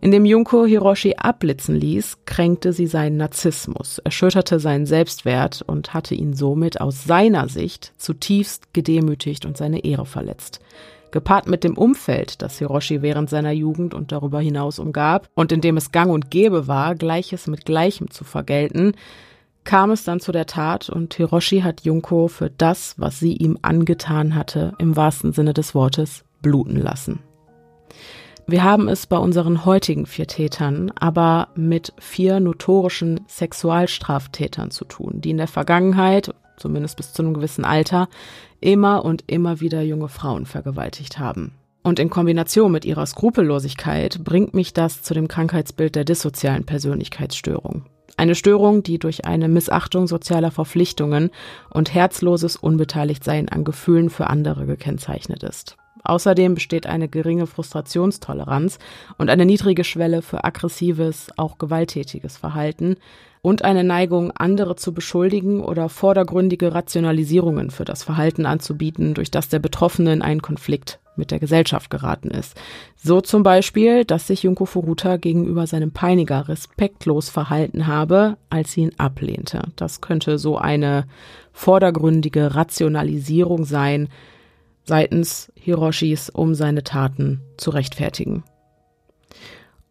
[0.02, 6.34] Indem Junko Hiroshi abblitzen ließ, kränkte sie seinen Narzissmus, erschütterte seinen Selbstwert und hatte ihn
[6.34, 10.60] somit aus seiner Sicht zutiefst gedemütigt und seine Ehre verletzt.
[11.12, 15.60] Gepaart mit dem Umfeld, das Hiroshi während seiner Jugend und darüber hinaus umgab und in
[15.60, 18.94] dem es gang und gäbe war, Gleiches mit Gleichem zu vergelten,
[19.64, 23.58] kam es dann zu der Tat und Hiroshi hat Junko für das, was sie ihm
[23.62, 27.20] angetan hatte, im wahrsten Sinne des Wortes bluten lassen.
[28.46, 35.20] Wir haben es bei unseren heutigen vier Tätern aber mit vier notorischen Sexualstraftätern zu tun,
[35.20, 38.08] die in der Vergangenheit, zumindest bis zu einem gewissen Alter,
[38.60, 41.52] immer und immer wieder junge Frauen vergewaltigt haben.
[41.82, 47.84] Und in Kombination mit ihrer Skrupellosigkeit bringt mich das zu dem Krankheitsbild der dissozialen Persönlichkeitsstörung.
[48.16, 51.30] Eine Störung, die durch eine Missachtung sozialer Verpflichtungen
[51.70, 55.76] und herzloses Unbeteiligtsein an Gefühlen für andere gekennzeichnet ist.
[56.04, 58.78] Außerdem besteht eine geringe Frustrationstoleranz
[59.18, 62.96] und eine niedrige Schwelle für aggressives, auch gewalttätiges Verhalten
[63.42, 69.48] und eine Neigung, andere zu beschuldigen oder vordergründige Rationalisierungen für das Verhalten anzubieten, durch das
[69.48, 72.56] der Betroffene in einen Konflikt mit der Gesellschaft geraten ist.
[72.96, 78.82] So zum Beispiel, dass sich Junko Furuta gegenüber seinem Peiniger respektlos verhalten habe, als sie
[78.82, 79.62] ihn ablehnte.
[79.76, 81.06] Das könnte so eine
[81.52, 84.08] vordergründige Rationalisierung sein,
[84.84, 88.44] seitens Hiroshis, um seine Taten zu rechtfertigen.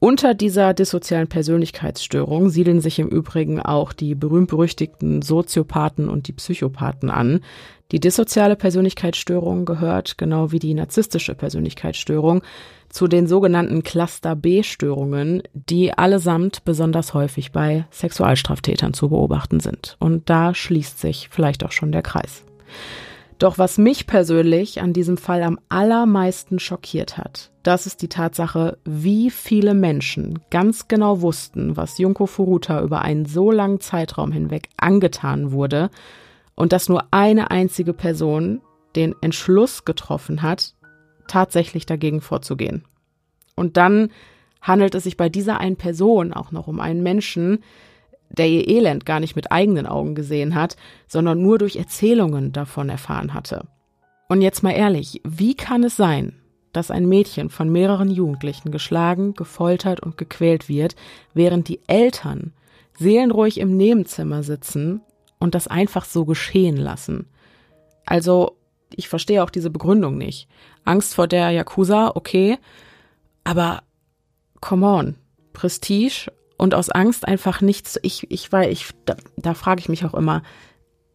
[0.03, 7.11] Unter dieser dissozialen Persönlichkeitsstörung siedeln sich im Übrigen auch die berühmt-berüchtigten Soziopathen und die Psychopathen
[7.11, 7.41] an.
[7.91, 12.41] Die dissoziale Persönlichkeitsstörung gehört, genau wie die narzisstische Persönlichkeitsstörung,
[12.89, 19.97] zu den sogenannten Cluster B-Störungen, die allesamt besonders häufig bei Sexualstraftätern zu beobachten sind.
[19.99, 22.43] Und da schließt sich vielleicht auch schon der Kreis.
[23.41, 28.77] Doch was mich persönlich an diesem Fall am allermeisten schockiert hat, das ist die Tatsache,
[28.85, 34.69] wie viele Menschen ganz genau wussten, was Junko Furuta über einen so langen Zeitraum hinweg
[34.77, 35.89] angetan wurde
[36.53, 38.61] und dass nur eine einzige Person
[38.95, 40.75] den Entschluss getroffen hat,
[41.27, 42.83] tatsächlich dagegen vorzugehen.
[43.55, 44.11] Und dann
[44.61, 47.63] handelt es sich bei dieser einen Person auch noch um einen Menschen,
[48.37, 50.75] der ihr Elend gar nicht mit eigenen Augen gesehen hat,
[51.07, 53.67] sondern nur durch Erzählungen davon erfahren hatte.
[54.29, 56.33] Und jetzt mal ehrlich, wie kann es sein,
[56.73, 60.95] dass ein Mädchen von mehreren Jugendlichen geschlagen, gefoltert und gequält wird,
[61.33, 62.53] während die Eltern
[62.97, 65.01] seelenruhig im Nebenzimmer sitzen
[65.39, 67.27] und das einfach so geschehen lassen.
[68.05, 68.57] Also,
[68.95, 70.47] ich verstehe auch diese Begründung nicht.
[70.85, 72.57] Angst vor der Yakuza, okay,
[73.43, 73.83] aber
[74.61, 75.15] come on,
[75.53, 76.31] Prestige
[76.61, 77.99] und aus Angst einfach nichts.
[78.03, 80.43] Ich, ich, weil ich, da, da frage ich mich auch immer,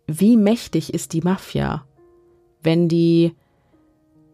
[0.08, 1.86] wie mächtig ist die Mafia,
[2.64, 3.32] wenn die,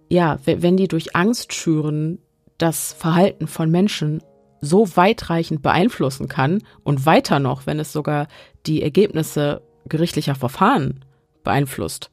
[0.08, 2.18] ja, wenn die durch Angst schüren
[2.56, 4.22] das Verhalten von Menschen
[4.62, 8.26] so weitreichend beeinflussen kann und weiter noch, wenn es sogar
[8.64, 11.04] die Ergebnisse gerichtlicher Verfahren
[11.44, 12.08] beeinflusst.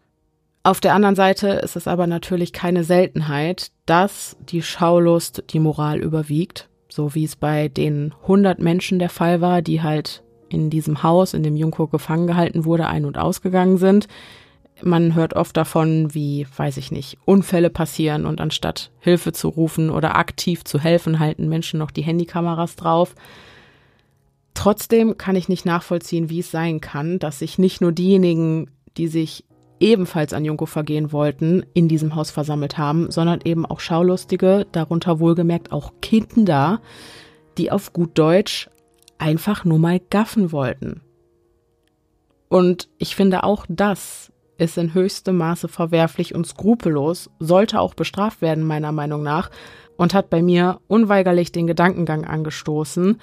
[0.64, 6.00] Auf der anderen Seite ist es aber natürlich keine Seltenheit, dass die Schaulust die Moral
[6.00, 11.04] überwiegt, so wie es bei den 100 Menschen der Fall war, die halt in diesem
[11.04, 14.08] Haus, in dem Junko gefangen gehalten wurde, ein- und ausgegangen sind.
[14.82, 19.90] Man hört oft davon, wie, weiß ich nicht, Unfälle passieren und anstatt Hilfe zu rufen
[19.90, 23.14] oder aktiv zu helfen, halten Menschen noch die Handykameras drauf.
[24.54, 29.08] Trotzdem kann ich nicht nachvollziehen, wie es sein kann, dass sich nicht nur diejenigen, die
[29.08, 29.44] sich
[29.80, 35.20] ebenfalls an Junko vergehen wollten, in diesem Haus versammelt haben, sondern eben auch Schaulustige, darunter
[35.20, 36.82] wohlgemerkt auch Kinder,
[37.58, 38.70] die auf gut Deutsch
[39.18, 41.02] einfach nur mal gaffen wollten.
[42.48, 48.42] Und ich finde auch das ist in höchstem Maße verwerflich und skrupellos, sollte auch bestraft
[48.42, 49.50] werden, meiner Meinung nach,
[49.96, 53.20] und hat bei mir unweigerlich den Gedankengang angestoßen,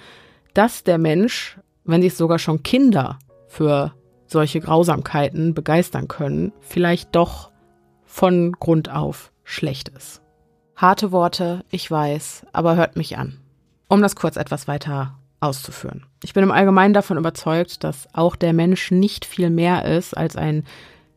[0.55, 3.93] dass der Mensch, wenn sich sogar schon Kinder für
[4.27, 7.51] solche Grausamkeiten begeistern können, vielleicht doch
[8.05, 10.23] von Grund auf schlecht ist.
[10.75, 13.39] Harte Worte, ich weiß, aber hört mich an.
[13.89, 16.05] Um das kurz etwas weiter auszuführen.
[16.23, 20.37] Ich bin im Allgemeinen davon überzeugt, dass auch der Mensch nicht viel mehr ist als
[20.37, 20.65] ein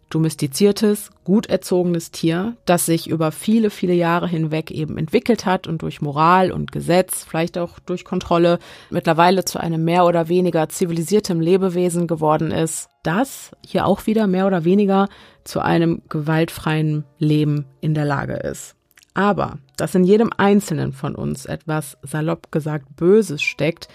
[0.09, 5.81] domestiziertes, gut erzogenes Tier, das sich über viele, viele Jahre hinweg eben entwickelt hat und
[5.81, 11.39] durch Moral und Gesetz, vielleicht auch durch Kontrolle, mittlerweile zu einem mehr oder weniger zivilisiertem
[11.39, 15.07] Lebewesen geworden ist, das hier auch wieder mehr oder weniger
[15.43, 18.75] zu einem gewaltfreien Leben in der Lage ist.
[19.13, 23.87] Aber dass in jedem Einzelnen von uns etwas salopp gesagt Böses steckt,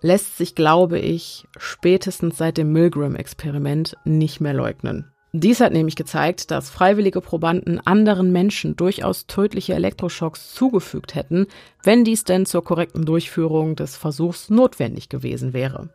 [0.00, 5.10] lässt sich, glaube ich, spätestens seit dem Milgram-Experiment nicht mehr leugnen.
[5.32, 11.46] Dies hat nämlich gezeigt, dass freiwillige Probanden anderen Menschen durchaus tödliche Elektroschocks zugefügt hätten,
[11.84, 15.90] wenn dies denn zur korrekten Durchführung des Versuchs notwendig gewesen wäre.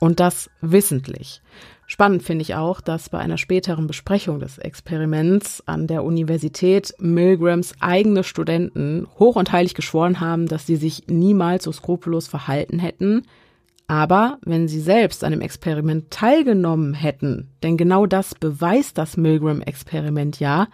[0.00, 1.40] Und das wissentlich.
[1.86, 7.74] Spannend finde ich auch, dass bei einer späteren Besprechung des Experiments an der Universität Milgrams
[7.80, 13.26] eigene Studenten hoch und heilig geschworen haben, dass sie sich niemals so skrupellos verhalten hätten.
[13.90, 20.38] Aber wenn sie selbst an dem Experiment teilgenommen hätten, denn genau das beweist das Milgram-Experiment
[20.38, 20.68] ja,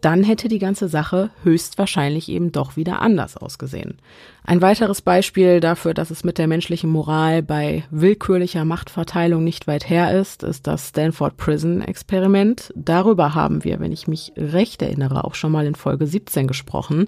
[0.00, 3.98] dann hätte die ganze Sache höchstwahrscheinlich eben doch wieder anders ausgesehen.
[4.44, 9.90] Ein weiteres Beispiel dafür, dass es mit der menschlichen Moral bei willkürlicher Machtverteilung nicht weit
[9.90, 12.72] her ist, ist das Stanford Prison Experiment.
[12.74, 17.04] Darüber haben wir, wenn ich mich recht erinnere, auch schon mal in Folge 17 gesprochen.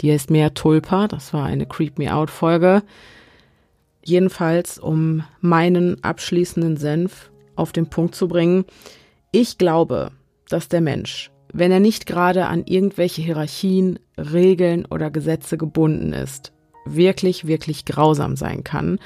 [0.00, 2.82] Die heißt mehr Tulpa, das war eine Creep Me Out Folge.
[4.06, 8.64] Jedenfalls, um meinen abschließenden Senf auf den Punkt zu bringen.
[9.32, 10.12] Ich glaube,
[10.48, 16.52] dass der Mensch wenn er nicht gerade an irgendwelche Hierarchien, Regeln oder Gesetze gebunden ist,
[16.84, 18.98] wirklich, wirklich grausam sein kann.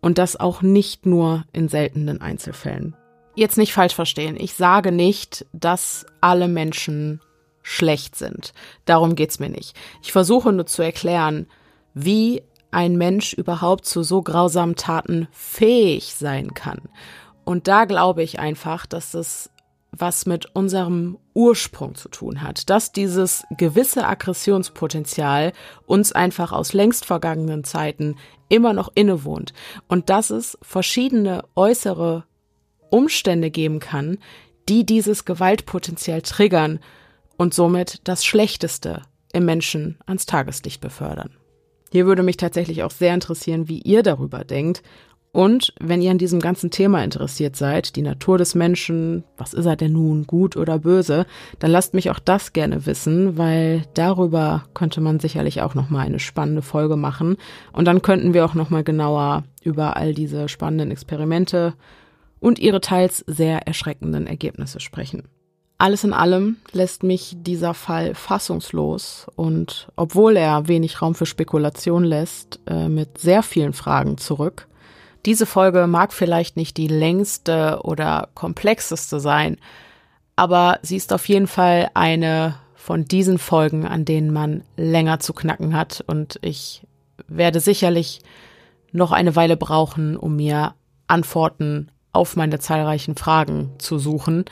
[0.00, 2.96] Und das auch nicht nur in seltenen Einzelfällen.
[3.34, 4.36] Jetzt nicht falsch verstehen.
[4.38, 7.20] Ich sage nicht, dass alle Menschen
[7.62, 8.52] schlecht sind.
[8.84, 9.76] Darum geht's mir nicht.
[10.02, 11.46] Ich versuche nur zu erklären,
[11.94, 16.80] wie ein Mensch überhaupt zu so grausamen Taten fähig sein kann.
[17.44, 19.50] Und da glaube ich einfach, dass es
[19.92, 25.52] was mit unserem Ursprung zu tun hat, dass dieses gewisse Aggressionspotenzial
[25.86, 28.16] uns einfach aus längst vergangenen Zeiten
[28.48, 29.52] immer noch innewohnt
[29.88, 32.24] und dass es verschiedene äußere
[32.90, 34.18] Umstände geben kann,
[34.68, 36.78] die dieses Gewaltpotenzial triggern
[37.36, 39.02] und somit das Schlechteste
[39.32, 41.39] im Menschen ans Tageslicht befördern.
[41.90, 44.82] Hier würde mich tatsächlich auch sehr interessieren, wie ihr darüber denkt
[45.32, 49.66] und wenn ihr an diesem ganzen Thema interessiert seid, die Natur des Menschen, was ist
[49.66, 51.24] er denn nun, gut oder böse,
[51.60, 56.04] dann lasst mich auch das gerne wissen, weil darüber könnte man sicherlich auch noch mal
[56.04, 57.36] eine spannende Folge machen
[57.72, 61.74] und dann könnten wir auch noch mal genauer über all diese spannenden Experimente
[62.40, 65.28] und ihre teils sehr erschreckenden Ergebnisse sprechen.
[65.80, 72.04] Alles in allem lässt mich dieser Fall fassungslos und obwohl er wenig Raum für Spekulation
[72.04, 74.68] lässt, äh, mit sehr vielen Fragen zurück.
[75.24, 79.56] Diese Folge mag vielleicht nicht die längste oder komplexeste sein,
[80.36, 85.32] aber sie ist auf jeden Fall eine von diesen Folgen, an denen man länger zu
[85.32, 86.82] knacken hat und ich
[87.26, 88.20] werde sicherlich
[88.92, 90.74] noch eine Weile brauchen, um mir
[91.06, 94.44] Antworten auf meine zahlreichen Fragen zu suchen.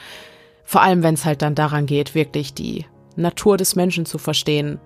[0.69, 2.85] Vor allem, wenn es halt dann daran geht, wirklich die
[3.17, 4.79] Natur des Menschen zu verstehen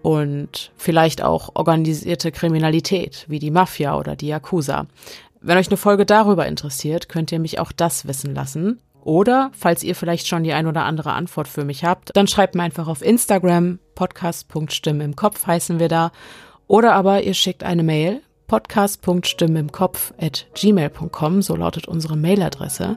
[0.00, 4.86] und vielleicht auch organisierte Kriminalität wie die Mafia oder die Yakuza.
[5.42, 8.80] Wenn euch eine Folge darüber interessiert, könnt ihr mich auch das wissen lassen.
[9.02, 12.54] Oder, falls ihr vielleicht schon die ein oder andere Antwort für mich habt, dann schreibt
[12.54, 16.12] mir einfach auf Instagram, podcast.stimme im Kopf heißen wir da.
[16.66, 22.96] Oder aber ihr schickt eine Mail, podcast.stimme im Kopf at gmail.com, so lautet unsere Mailadresse.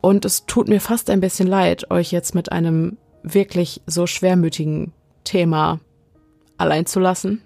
[0.00, 4.92] Und es tut mir fast ein bisschen leid, euch jetzt mit einem wirklich so schwermütigen
[5.24, 5.80] Thema
[6.56, 7.42] allein zu lassen.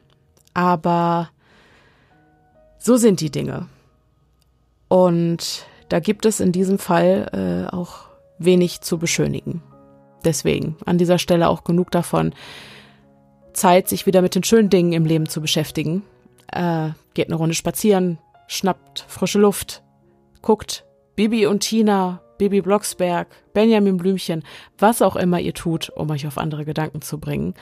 [0.52, 1.30] Aber
[2.78, 3.66] so sind die Dinge.
[4.88, 8.06] Und da gibt es in diesem Fall äh, auch
[8.38, 9.62] wenig zu beschönigen.
[10.24, 12.34] Deswegen an dieser Stelle auch genug davon.
[13.52, 16.02] Zeit, sich wieder mit den schönen Dingen im Leben zu beschäftigen.
[16.52, 19.82] Äh, geht eine Runde spazieren, schnappt frische Luft,
[20.42, 20.84] guckt
[21.16, 24.42] Bibi und Tina, Bibi Blocksberg, Benjamin Blümchen,
[24.78, 27.54] was auch immer ihr tut, um euch auf andere Gedanken zu bringen.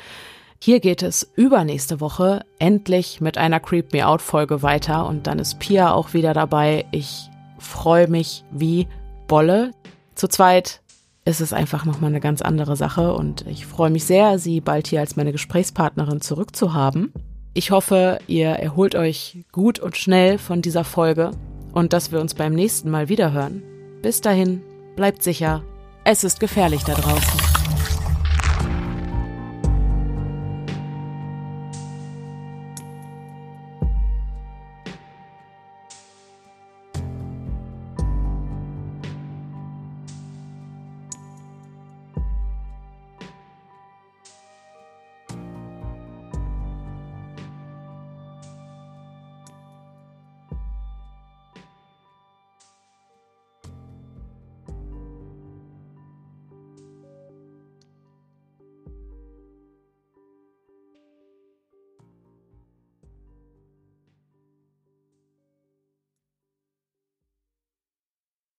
[0.58, 5.40] Hier geht es übernächste Woche endlich mit einer Creep Me Out Folge weiter und dann
[5.40, 6.86] ist Pia auch wieder dabei.
[6.92, 8.86] Ich freue mich wie
[9.26, 9.72] Bolle.
[10.14, 10.80] Zu zweit
[11.24, 14.86] ist es einfach nochmal eine ganz andere Sache und ich freue mich sehr, sie bald
[14.86, 17.12] hier als meine Gesprächspartnerin zurückzuhaben.
[17.54, 21.32] Ich hoffe, ihr erholt euch gut und schnell von dieser Folge
[21.72, 23.62] und dass wir uns beim nächsten Mal wiederhören.
[24.02, 24.62] Bis dahin,
[24.96, 25.62] bleibt sicher,
[26.04, 27.51] es ist gefährlich da draußen.